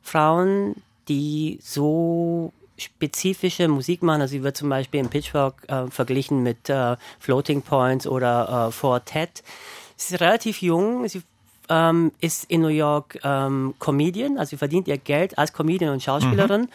[0.00, 0.76] Frauen,
[1.08, 4.22] die so spezifische Musik machen.
[4.22, 8.72] Also sie wird zum Beispiel im Pitchfork äh, verglichen mit äh, Floating Points oder äh,
[8.72, 9.42] Fortet.
[9.96, 11.20] Sie ist relativ jung, sie
[11.68, 16.02] ähm, ist in New York ähm, Comedian, also sie verdient ihr Geld als Comedian und
[16.02, 16.62] Schauspielerin.
[16.62, 16.68] Mhm.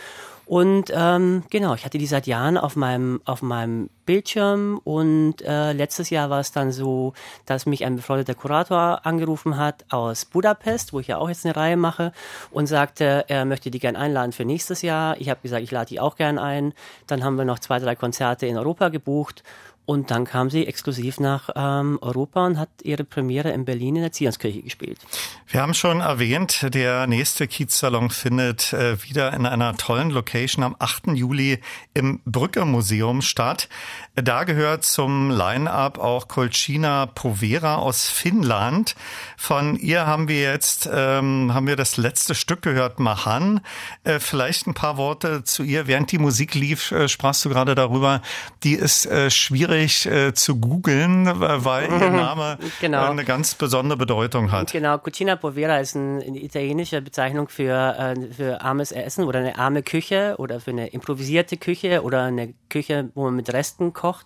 [0.47, 5.73] Und ähm, genau, ich hatte die seit Jahren auf meinem, auf meinem Bildschirm und äh,
[5.73, 7.11] letztes Jahr war es dann so,
[7.45, 11.53] dass mich ein befreundeter Kurator angerufen hat aus Budapest, wo ich ja auch jetzt eine
[11.53, 12.13] Reihe mache
[12.49, 15.19] und sagte, er möchte die gern einladen für nächstes Jahr.
[15.19, 16.73] Ich habe gesagt, ich lade die auch gern ein.
[17.07, 19.43] Dann haben wir noch zwei, drei Konzerte in Europa gebucht
[19.87, 24.01] und dann kam sie exklusiv nach ähm, Europa und hat ihre Premiere in Berlin in
[24.01, 24.99] der Zionskirche gespielt.
[25.47, 30.75] Wir haben schon erwähnt, der nächste Kiezsalon findet äh, wieder in einer tollen Location am
[30.77, 31.07] 8.
[31.13, 31.61] Juli
[31.93, 33.69] im Brücke Museum statt.
[34.13, 38.93] Da gehört zum Line-up auch Colcina Povera aus Finnland.
[39.37, 43.61] Von ihr haben wir jetzt ähm, haben wir das letzte Stück gehört, Mahan.
[44.03, 45.87] Äh, vielleicht ein paar Worte zu ihr.
[45.87, 48.21] Während die Musik lief, äh, sprachst du gerade darüber.
[48.63, 49.29] Die ist äh,
[49.77, 53.05] schwierig äh, zu googeln, weil ihr Name genau.
[53.05, 54.71] äh, eine ganz besondere Bedeutung hat.
[54.71, 59.57] Genau, Cucina Povera ist ein, eine italienische Bezeichnung für äh, für armes Essen oder eine
[59.57, 64.25] arme Küche oder für eine improvisierte Küche oder eine Küche, wo man mit Resten kocht.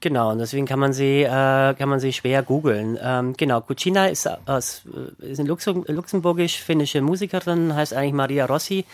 [0.00, 2.98] Genau, und deswegen kann man sie, äh, kann man sie schwer googeln.
[3.00, 4.82] Ähm, genau, Cucina ist, aus,
[5.22, 8.84] äh, ist eine luxemburgisch-finnische Musikerin, heißt eigentlich Maria Rossi.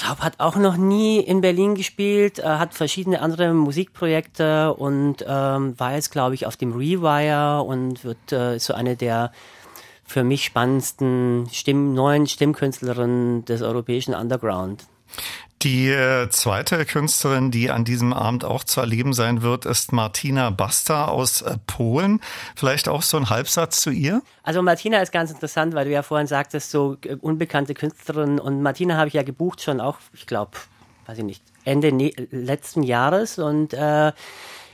[0.00, 5.78] Glaube, hat auch noch nie in Berlin gespielt, äh, hat verschiedene andere Musikprojekte und ähm,
[5.78, 9.30] war jetzt, glaube ich, auf dem Rewire und wird äh, so eine der
[10.04, 14.86] für mich spannendsten Stimm neuen Stimmkünstlerinnen des europäischen Underground.
[15.62, 20.48] Die äh, zweite Künstlerin, die an diesem Abend auch zu erleben sein wird, ist Martina
[20.48, 22.20] Basta aus äh, Polen.
[22.56, 24.22] Vielleicht auch so ein Halbsatz zu ihr?
[24.42, 28.38] Also Martina ist ganz interessant, weil du ja vorhin sagtest, so äh, unbekannte Künstlerin.
[28.38, 30.52] Und Martina habe ich ja gebucht schon auch, ich glaube,
[31.04, 33.38] weiß ich nicht, Ende ne letzten Jahres.
[33.38, 34.12] Und äh,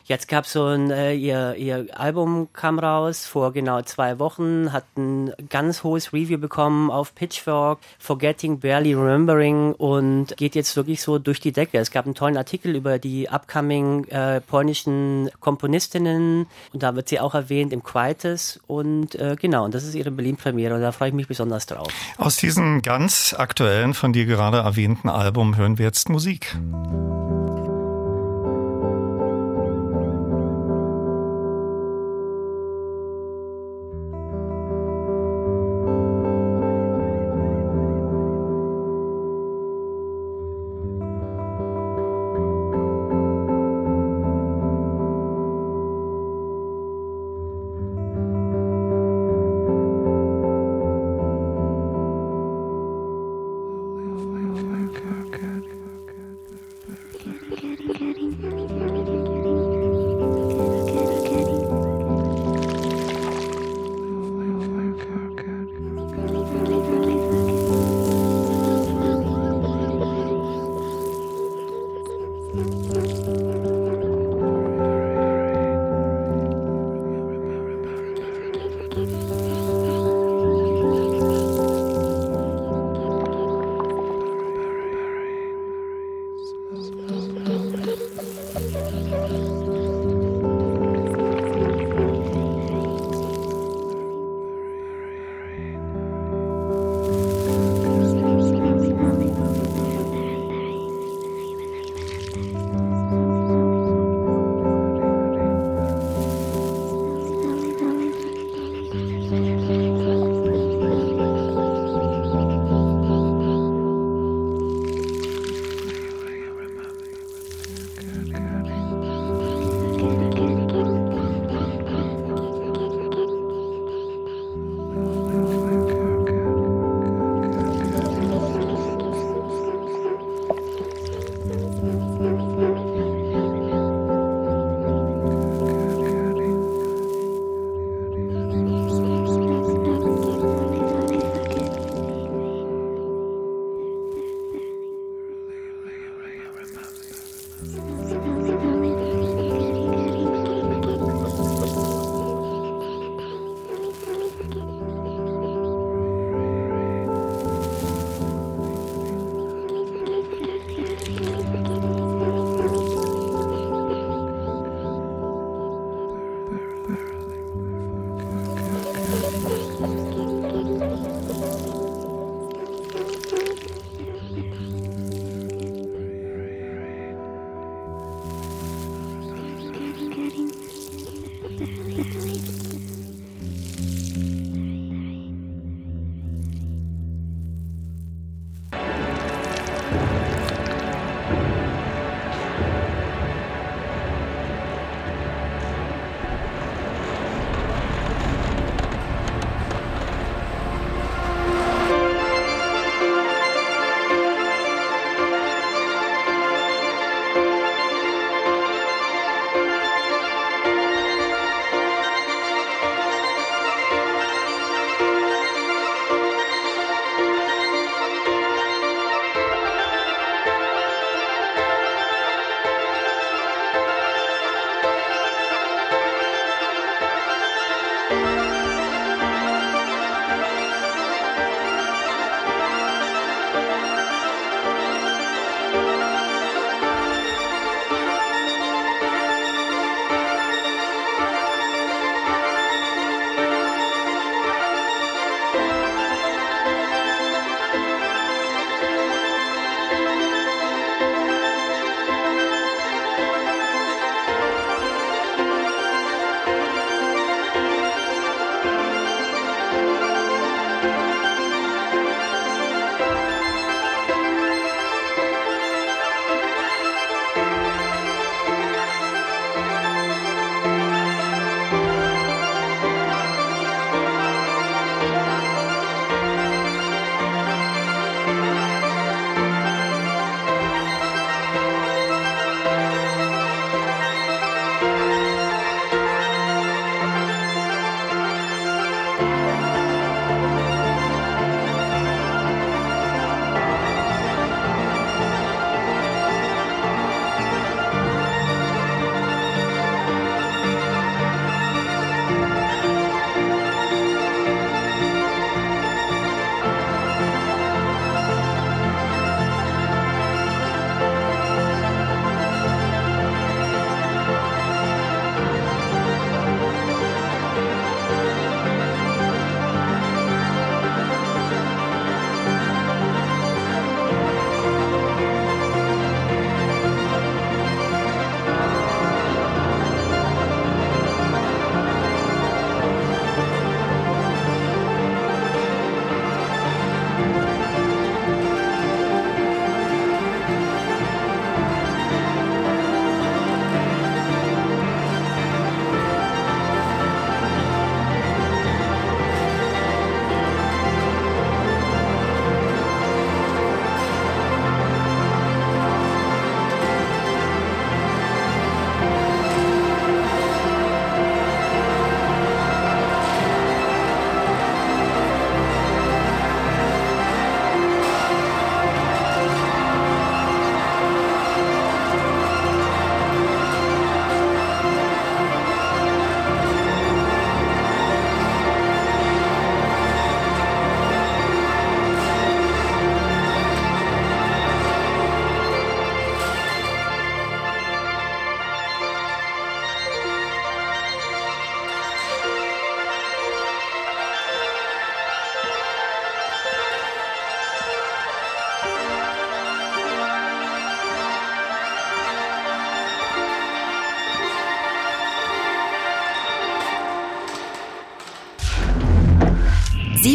[0.06, 4.84] Jetzt gab so ein, äh, ihr, ihr Album kam raus vor genau zwei Wochen, hat
[4.96, 11.18] ein ganz hohes Review bekommen auf Pitchfork, Forgetting, Barely Remembering und geht jetzt wirklich so
[11.18, 11.78] durch die Decke.
[11.78, 17.18] Es gab einen tollen Artikel über die upcoming äh, polnischen Komponistinnen und da wird sie
[17.18, 21.08] auch erwähnt im Quietus und äh, genau, und das ist ihre Berlin-Premiere und da freue
[21.08, 21.88] ich mich besonders drauf.
[22.16, 26.56] Aus diesem ganz aktuellen, von dir gerade erwähnten Album hören wir jetzt Musik.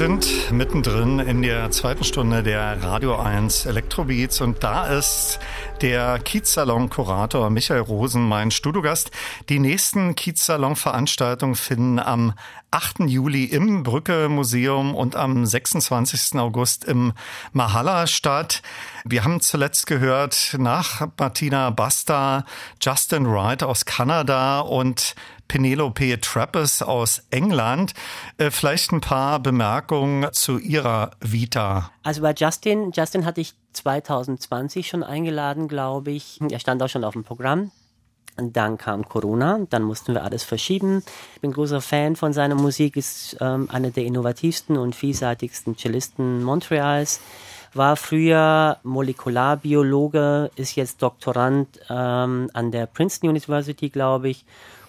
[0.00, 5.38] Sind mittendrin in der zweiten Stunde der Radio 1 Elektrobeats und da ist
[5.82, 9.10] der Kiezsalon-Kurator Michael Rosen mein Studiogast.
[9.50, 12.32] Die nächsten Kiezsalon-Veranstaltungen finden am
[12.70, 13.00] 8.
[13.00, 16.38] Juli im Brücke Museum und am 26.
[16.38, 17.12] August im
[17.52, 18.62] Mahala statt.
[19.04, 22.44] Wir haben zuletzt gehört nach Martina Basta,
[22.80, 25.14] Justin Wright aus Kanada und
[25.48, 27.92] Penelope Trappes aus England.
[28.38, 31.90] Äh, vielleicht ein paar Bemerkungen zu ihrer Vita.
[32.02, 36.38] Also bei Justin, Justin hatte ich 2020 schon eingeladen, glaube ich.
[36.50, 37.72] Er stand auch schon auf dem Programm.
[38.36, 41.02] Dann kam Corona, dann mussten wir alles verschieben.
[41.34, 46.42] Ich bin großer Fan von seiner Musik, ist ähm, einer der innovativsten und vielseitigsten Cellisten
[46.42, 47.20] Montreals.
[47.72, 54.44] War früher Molekularbiologe, ist jetzt Doktorand ähm, an der Princeton University, glaube ich,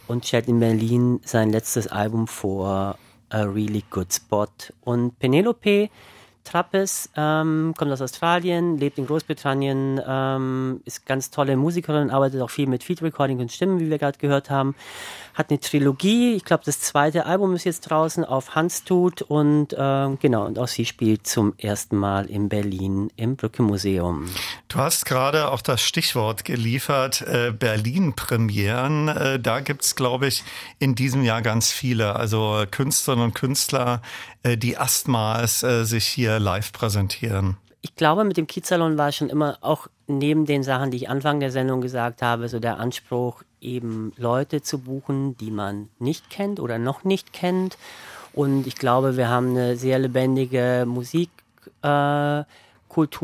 [0.07, 2.97] und stellt in Berlin sein letztes Album vor,
[3.29, 4.47] A Really Good Spot.
[4.81, 5.89] Und Penelope
[6.43, 12.49] Trappes ähm, kommt aus Australien, lebt in Großbritannien, ähm, ist ganz tolle Musikerin, arbeitet auch
[12.49, 14.75] viel mit Feed Recording und Stimmen, wie wir gerade gehört haben
[15.33, 16.33] hat eine Trilogie.
[16.33, 20.67] Ich glaube, das zweite Album ist jetzt draußen auf Hanstut und äh, genau, und auch
[20.67, 24.29] sie spielt zum ersten Mal in Berlin im Brücke Museum.
[24.67, 29.07] Du hast gerade auch das Stichwort geliefert, äh, Berlin-Premieren.
[29.07, 30.43] Äh, da gibt's, glaube ich,
[30.79, 34.01] in diesem Jahr ganz viele, also Künstlerinnen und Künstler,
[34.43, 39.29] äh, die erstmals äh, sich hier live präsentieren ich glaube, mit dem Kiezsalon war schon
[39.29, 43.43] immer auch neben den Sachen, die ich Anfang der Sendung gesagt habe, so der Anspruch,
[43.61, 47.77] eben Leute zu buchen, die man nicht kennt oder noch nicht kennt.
[48.33, 52.43] Und ich glaube, wir haben eine sehr lebendige Musikkultur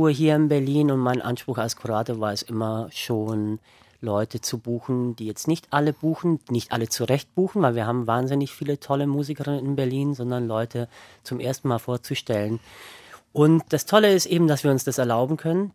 [0.10, 3.60] äh, hier in Berlin und mein Anspruch als Kurator war es immer schon,
[4.02, 8.08] Leute zu buchen, die jetzt nicht alle buchen, nicht alle zurecht buchen, weil wir haben
[8.08, 10.88] wahnsinnig viele tolle Musikerinnen in Berlin, sondern Leute
[11.24, 12.60] zum ersten Mal vorzustellen.
[13.34, 15.72] Und das Tolle ist eben, dass wir uns das erlauben können,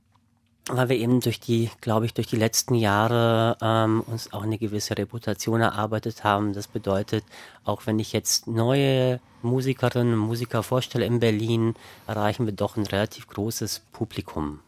[0.69, 4.59] weil wir eben durch die, glaube ich, durch die letzten Jahre ähm, uns auch eine
[4.59, 6.53] gewisse Reputation erarbeitet haben.
[6.53, 7.25] Das bedeutet,
[7.65, 11.75] auch wenn ich jetzt neue Musikerinnen und Musiker vorstelle in Berlin,
[12.07, 14.61] erreichen wir doch ein relativ großes Publikum.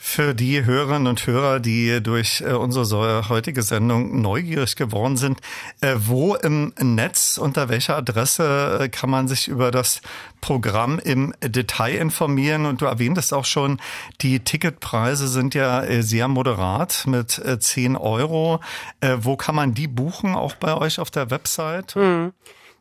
[0.00, 5.40] Für die Hörerinnen und Hörer, die durch äh, unsere heutige Sendung neugierig geworden sind,
[5.80, 10.00] äh, wo im Netz, unter welcher Adresse äh, kann man sich über das
[10.40, 12.64] Programm im Detail informieren?
[12.64, 13.80] Und du erwähntest auch schon,
[14.20, 18.60] die Ticketpreise sind ja sehr moderat mit 10 Euro.
[19.16, 20.36] Wo kann man die buchen?
[20.36, 21.96] Auch bei euch auf der Website?
[21.96, 22.32] Hm,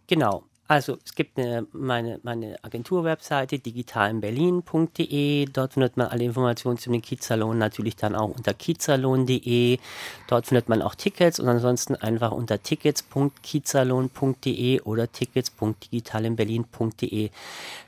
[0.06, 0.47] genau.
[0.68, 5.46] Also es gibt eine, meine, meine Agentur-Webseite digitalinberlin.de.
[5.46, 9.80] Dort findet man alle Informationen zu den Kiezsalon natürlich dann auch unter kiezsalon.de.
[10.28, 17.30] Dort findet man auch Tickets und ansonsten einfach unter tickets.kiezsalon.de oder tickets.digitalinberlin.de.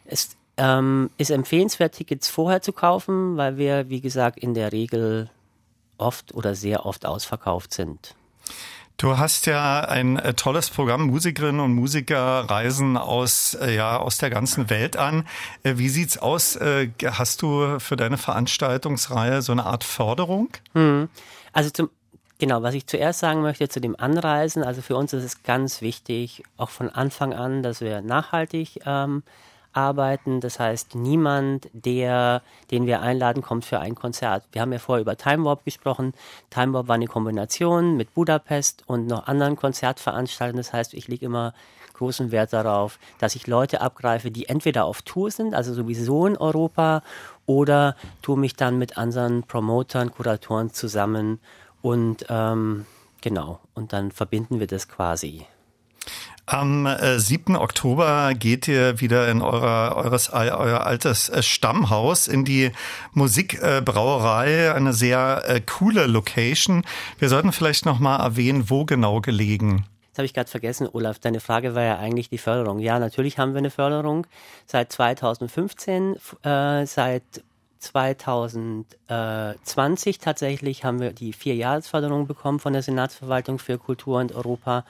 [0.06, 5.30] Es ähm, ist empfehlenswert, Tickets vorher zu kaufen, weil wir, wie gesagt, in der Regel
[5.98, 8.16] oft oder sehr oft ausverkauft sind.
[9.00, 11.08] Du hast ja ein äh, tolles Programm.
[11.08, 15.26] Musikerinnen und Musiker reisen aus, äh, ja, aus der ganzen Welt an.
[15.64, 16.60] Äh, wie sieht's aus?
[16.60, 20.50] Hast du für deine Veranstaltungsreihe so eine Art Förderung?
[20.74, 21.08] Hm.
[21.54, 21.90] Also zum,
[22.40, 25.82] Genau, was ich zuerst sagen möchte zu dem Anreisen, also für uns ist es ganz
[25.82, 29.24] wichtig, auch von Anfang an, dass wir nachhaltig ähm,
[29.80, 30.42] arbeiten.
[30.42, 34.44] Das heißt, niemand, der, den wir einladen, kommt für ein Konzert.
[34.52, 36.14] Wir haben ja vorher über Time Warp gesprochen.
[36.50, 40.60] Time Warp war eine Kombination mit Budapest und noch anderen Konzertveranstaltungen.
[40.60, 41.54] Das heißt, ich lege immer
[41.94, 46.38] großen Wert darauf, dass ich Leute abgreife, die entweder auf Tour sind, also sowieso in
[46.38, 47.04] Europa,
[47.46, 51.40] oder tue mich dann mit anderen Promotern, Kuratoren zusammen
[51.82, 52.86] und ähm,
[53.22, 55.46] genau, und dann verbinden wir das quasi.
[56.52, 57.56] Am äh, 7.
[57.56, 62.72] Oktober geht ihr wieder in eurer, eures, euer altes äh, Stammhaus in die
[63.14, 66.84] Musikbrauerei, äh, eine sehr äh, coole Location.
[67.20, 69.86] Wir sollten vielleicht noch mal erwähnen, wo genau gelegen.
[70.18, 71.20] Habe ich gerade vergessen, Olaf.
[71.20, 72.80] Deine Frage war ja eigentlich die Förderung.
[72.80, 74.26] Ja, natürlich haben wir eine Förderung
[74.66, 77.44] seit 2015, äh, seit
[77.80, 84.84] 2020 tatsächlich haben wir die Vierjahresförderung bekommen von der Senatsverwaltung für Kultur und Europa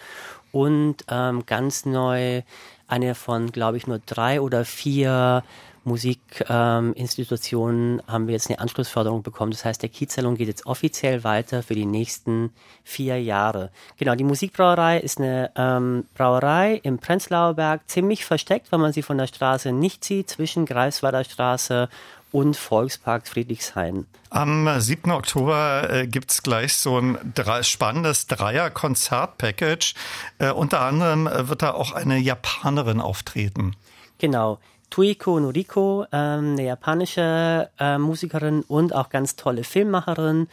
[0.51, 2.41] und ähm, ganz neu
[2.87, 5.43] eine von, glaube ich, nur drei oder vier
[5.83, 9.51] Musikinstitutionen ähm, haben wir jetzt eine Anschlussförderung bekommen.
[9.51, 12.51] Das heißt, der Kiezsalon geht jetzt offiziell weiter für die nächsten
[12.83, 13.71] vier Jahre.
[13.97, 19.01] Genau, die Musikbrauerei ist eine ähm, Brauerei im Prenzlauer Berg, ziemlich versteckt, weil man sie
[19.01, 21.89] von der Straße nicht sieht, zwischen Greifswalder Straße
[22.31, 24.05] und Volkspark Friedrichshain.
[24.29, 25.11] Am 7.
[25.11, 29.95] Oktober äh, gibt's gleich so ein drei, spannendes Dreier-Konzert-Package.
[30.37, 33.75] Äh, unter anderem äh, wird da auch eine Japanerin auftreten.
[34.19, 34.59] Genau.
[34.89, 40.47] Tuiko Noriko, ähm, eine japanische äh, Musikerin und auch ganz tolle Filmmacherin.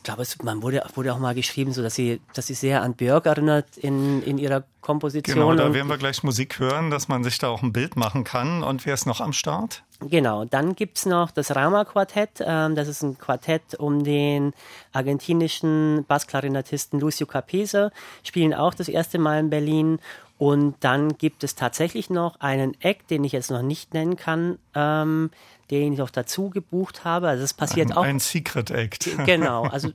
[0.00, 2.80] Ich glaube, es, man wurde, wurde auch mal geschrieben, so dass sie, dass sie sehr
[2.80, 5.34] an Björk erinnert in, in ihrer Komposition.
[5.34, 8.24] Genau, da werden wir gleich Musik hören, dass man sich da auch ein Bild machen
[8.24, 8.62] kann.
[8.62, 9.82] Und wer ist noch am Start?
[10.00, 12.40] Genau, dann gibt's noch das Rama-Quartett.
[12.40, 14.54] Ähm, das ist ein Quartett um den
[14.94, 17.92] argentinischen Bassklarinettisten Lucio Capese.
[18.22, 19.98] Spielen auch das erste Mal in Berlin.
[20.38, 24.58] Und dann gibt es tatsächlich noch einen Act, den ich jetzt noch nicht nennen kann,
[24.74, 25.30] ähm,
[25.70, 27.28] den ich noch dazu gebucht habe.
[27.28, 28.02] Also es passiert ein, auch.
[28.02, 29.08] Ein Secret Act.
[29.24, 29.90] Genau, also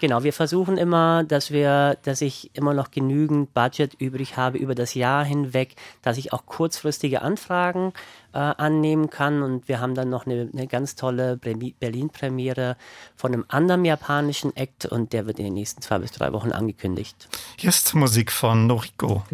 [0.00, 4.74] genau, wir versuchen immer, dass wir, dass ich immer noch genügend Budget übrig habe über
[4.74, 7.92] das Jahr hinweg, dass ich auch kurzfristige Anfragen
[8.32, 9.42] äh, annehmen kann.
[9.42, 12.76] Und wir haben dann noch eine, eine ganz tolle Berlin-Premiere
[13.16, 16.52] von einem anderen japanischen Act und der wird in den nächsten zwei bis drei Wochen
[16.52, 17.28] angekündigt.
[17.56, 19.24] Hier ist Musik von Noriko.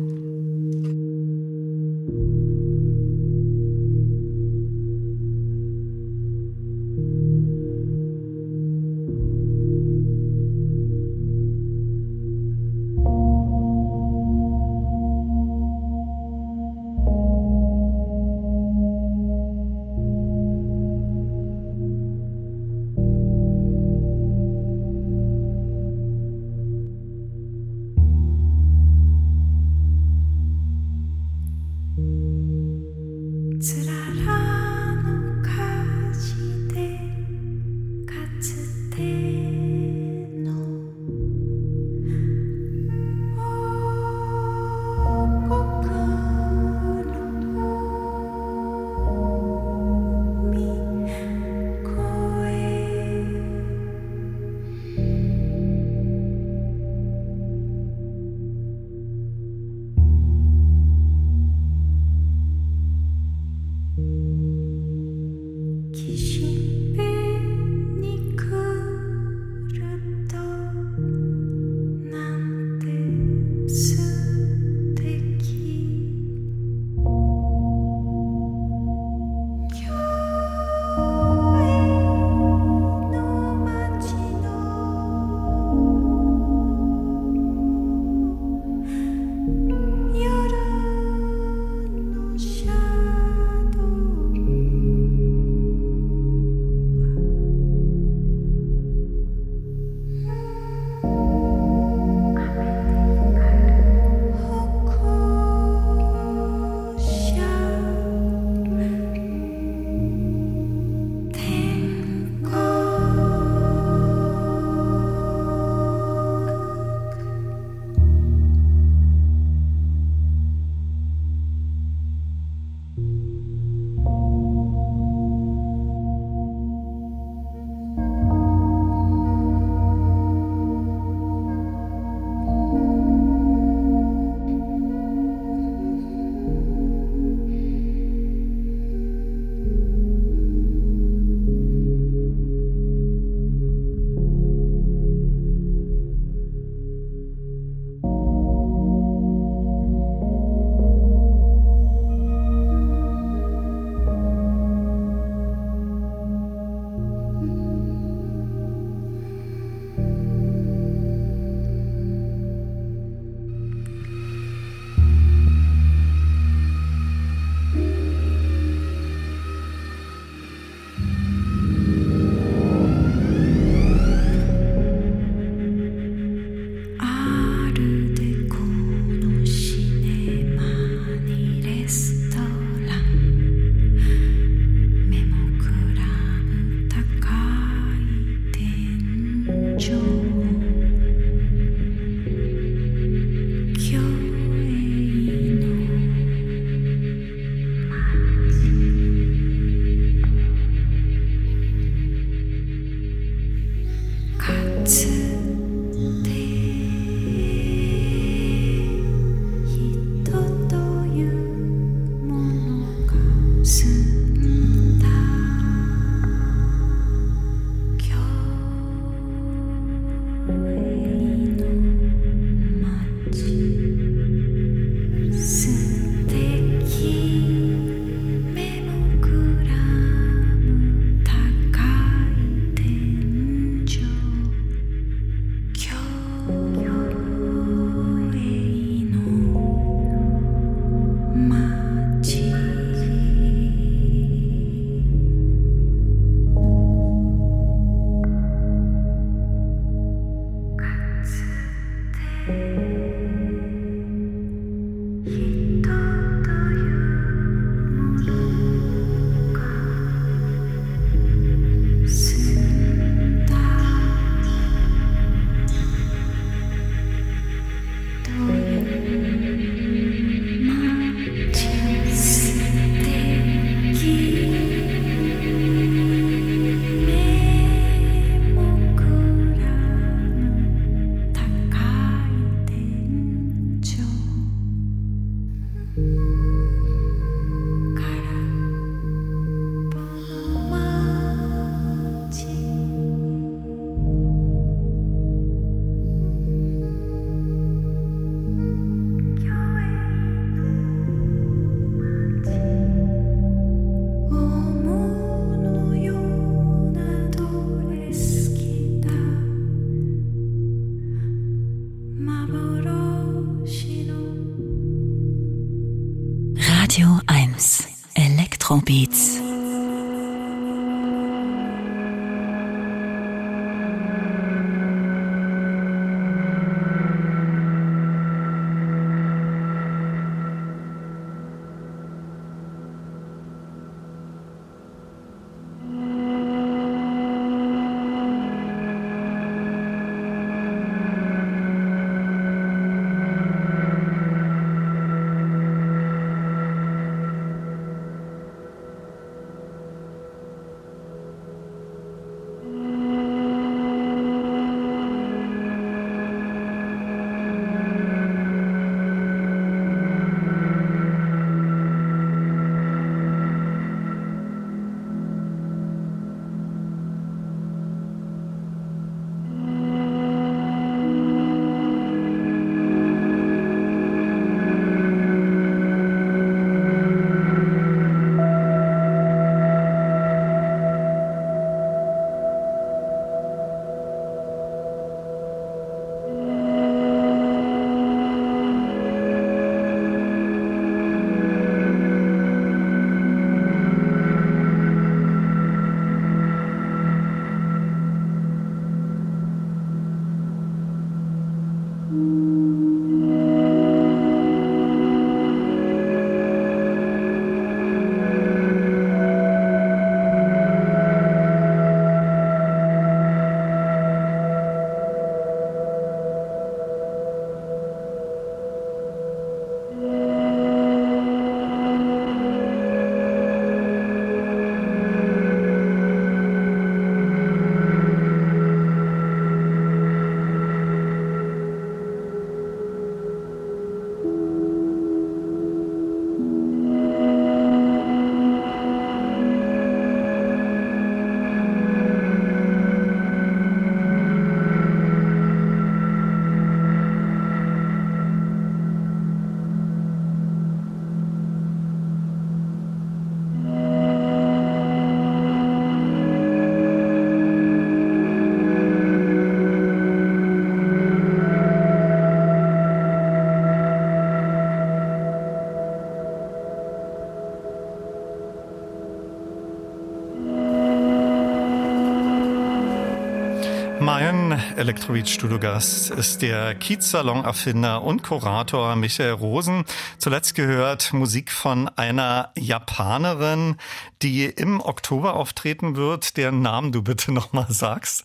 [474.76, 479.86] Mein Elektrobeat-Studiogast ist der Kiez-Salon-Erfinder und Kurator Michael Rosen.
[480.18, 483.76] Zuletzt gehört Musik von einer Japanerin,
[484.20, 488.24] die im Oktober auftreten wird, deren Namen du bitte nochmal sagst.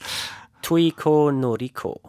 [0.62, 2.02] Tuiko Noriko.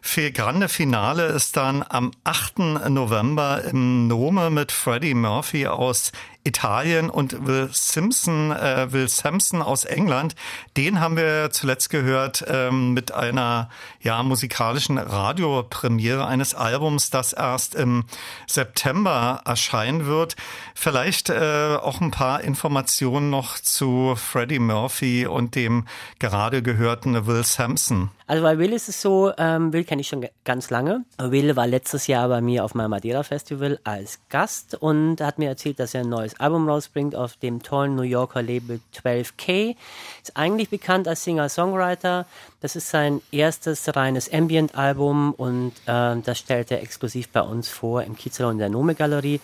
[0.00, 2.88] Für Grande Finale ist dann am 8.
[2.88, 6.12] November im Nome mit Freddie Murphy aus
[6.44, 10.34] Italien und Will Simpson, äh, Will Sampson aus England.
[10.76, 13.68] Den haben wir zuletzt gehört ähm, mit einer
[14.00, 18.04] ja musikalischen Radiopremiere eines Albums, das erst im
[18.46, 20.36] September erscheinen wird.
[20.74, 25.86] Vielleicht äh, auch ein paar Informationen noch zu Freddie Murphy und dem
[26.18, 28.10] gerade gehörten Will Sampson.
[28.26, 31.04] Also bei Will ist es so, ähm, Will kenne ich schon ganz lange.
[31.18, 35.48] Will war letztes Jahr bei mir auf meinem Madeira Festival als Gast und hat mir
[35.48, 39.76] erzählt, dass er ein neues Album rausbringt auf dem tollen New Yorker Label 12K.
[40.22, 42.26] Ist eigentlich bekannt als Singer-Songwriter.
[42.60, 48.02] Das ist sein erstes reines Ambient-Album und äh, das stellt er exklusiv bei uns vor
[48.02, 49.40] im Kiezelo in der Nome Galerie.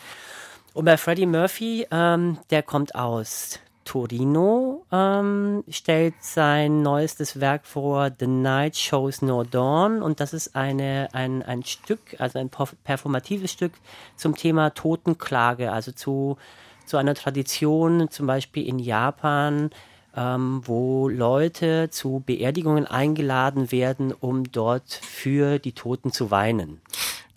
[0.74, 3.58] Und bei Freddie Murphy, ähm, der kommt aus
[3.88, 10.02] Torino, ähm, stellt sein neuestes Werk vor, The Night Shows No Dawn.
[10.02, 12.50] Und das ist eine, ein, ein Stück, also ein
[12.84, 13.72] performatives Stück
[14.14, 16.36] zum Thema Totenklage, also zu,
[16.88, 19.70] zu einer Tradition, zum Beispiel in Japan,
[20.16, 26.80] ähm, wo Leute zu Beerdigungen eingeladen werden, um dort für die Toten zu weinen.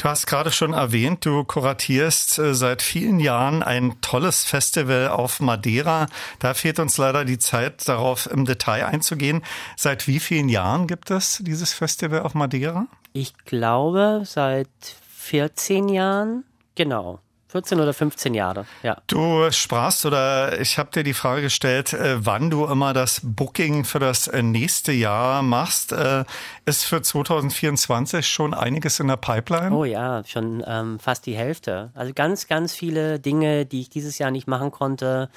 [0.02, 5.40] Du hast gerade schon erwähnt, du kuratierst äh, seit vielen Jahren ein tolles Festival auf
[5.40, 6.08] Madeira.
[6.40, 9.44] Da fehlt uns leider die Zeit, darauf im Detail einzugehen.
[9.78, 12.88] Seit wie vielen Jahren gibt es dieses Festival auf Madeira?
[13.14, 14.70] Ich glaube, seit
[15.12, 16.46] 14 Jahren.
[16.74, 17.20] Genau.
[17.52, 18.96] 14 oder 15 Jahre, ja.
[19.08, 23.84] Du sprachst oder ich habe dir die Frage gestellt, äh, wann du immer das Booking
[23.84, 25.92] für das äh, nächste Jahr machst.
[25.92, 26.24] Äh,
[26.66, 29.76] ist für 2024 schon einiges in der Pipeline?
[29.76, 31.92] Oh ja, schon ähm, fast die Hälfte.
[31.94, 35.30] Also ganz, ganz viele Dinge, die ich dieses Jahr nicht machen konnte,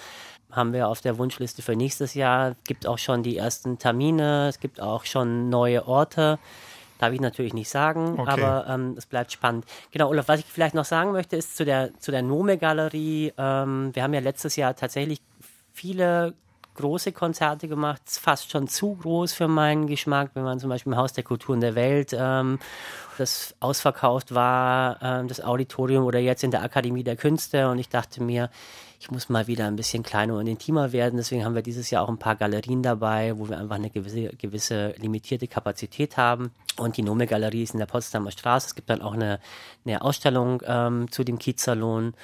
[0.53, 2.51] haben wir auf der Wunschliste für nächstes Jahr.
[2.51, 6.39] Es gibt auch schon die ersten Termine, es gibt auch schon neue Orte
[6.99, 8.31] Darf ich natürlich nicht sagen, okay.
[8.31, 9.65] aber ähm, es bleibt spannend.
[9.91, 13.33] Genau, Olaf, was ich vielleicht noch sagen möchte, ist zu der, zu der Nome-Galerie.
[13.37, 15.21] Ähm, wir haben ja letztes Jahr tatsächlich
[15.73, 16.35] viele
[16.75, 20.99] große Konzerte gemacht, fast schon zu groß für meinen Geschmack, wenn man zum Beispiel im
[20.99, 22.59] Haus der Kulturen der Welt ähm,
[23.17, 27.89] das ausverkauft war, ähm, das Auditorium oder jetzt in der Akademie der Künste und ich
[27.89, 28.51] dachte mir,
[29.05, 31.19] ich muss mal wieder ein bisschen kleiner und intimer werden.
[31.19, 34.29] Deswegen haben wir dieses Jahr auch ein paar Galerien dabei, wo wir einfach eine gewisse,
[34.29, 36.53] gewisse limitierte Kapazität haben.
[36.79, 38.69] Und die Nome-Galerie ist in der Potsdamer Straße.
[38.69, 39.41] Es gibt dann auch eine,
[39.85, 42.15] eine Ausstellung ähm, zu dem Kiezsalon.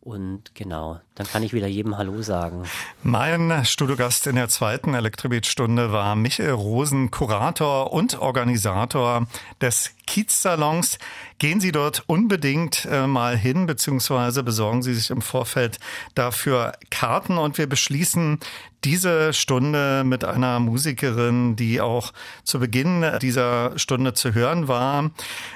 [0.00, 2.62] Und genau, dann kann ich wieder jedem Hallo sagen.
[3.02, 9.26] Mein Studiogast in der zweiten Elektrobeat-Stunde war Michael Rosen, Kurator und Organisator
[9.60, 10.98] des Kiezsalons.
[11.38, 15.78] Gehen Sie dort unbedingt äh, mal hin, beziehungsweise besorgen Sie sich im Vorfeld
[16.16, 17.38] dafür Karten.
[17.38, 18.40] Und wir beschließen
[18.82, 22.12] diese Stunde mit einer Musikerin, die auch
[22.42, 25.12] zu Beginn dieser Stunde zu hören war.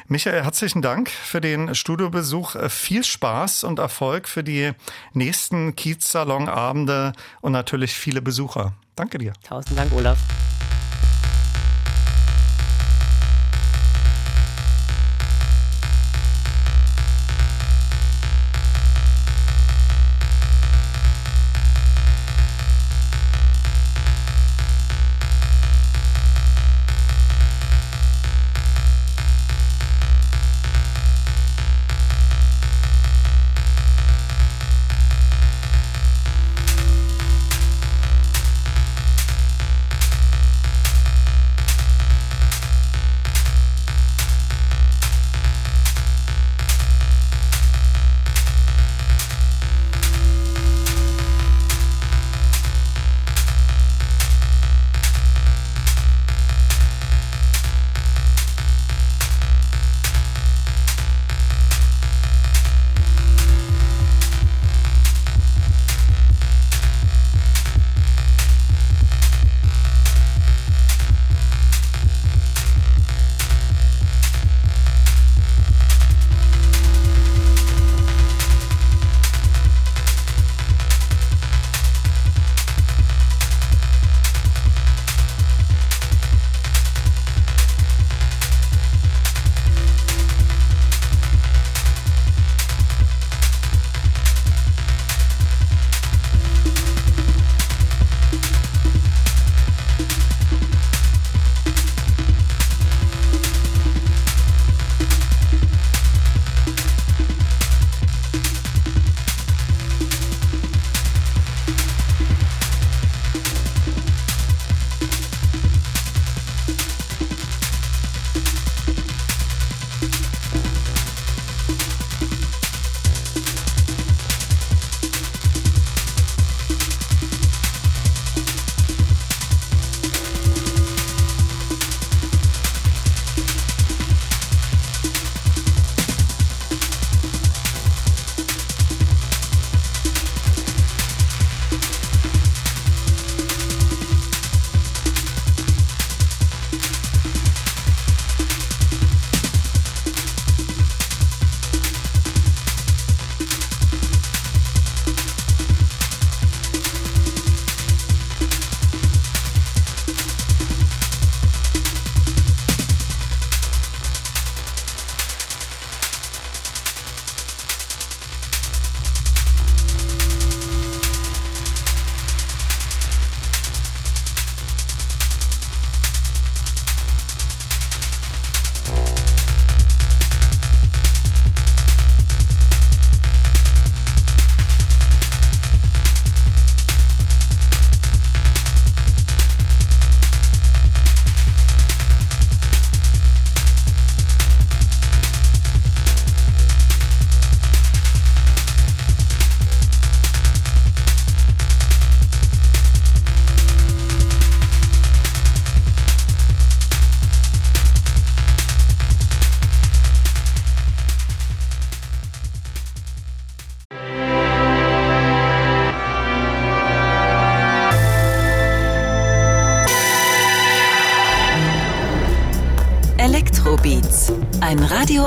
[0.07, 2.55] Michael, herzlichen Dank für den Studiobesuch.
[2.69, 4.71] Viel Spaß und Erfolg für die
[5.15, 8.75] nächsten Kiez-Salon-Abende und natürlich viele Besucher.
[8.95, 9.33] Danke dir.
[9.43, 10.19] Tausend Dank, Olaf.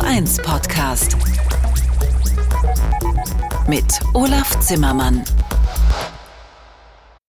[0.07, 1.17] 1 Podcast
[3.67, 5.26] mit Olaf Zimmermann.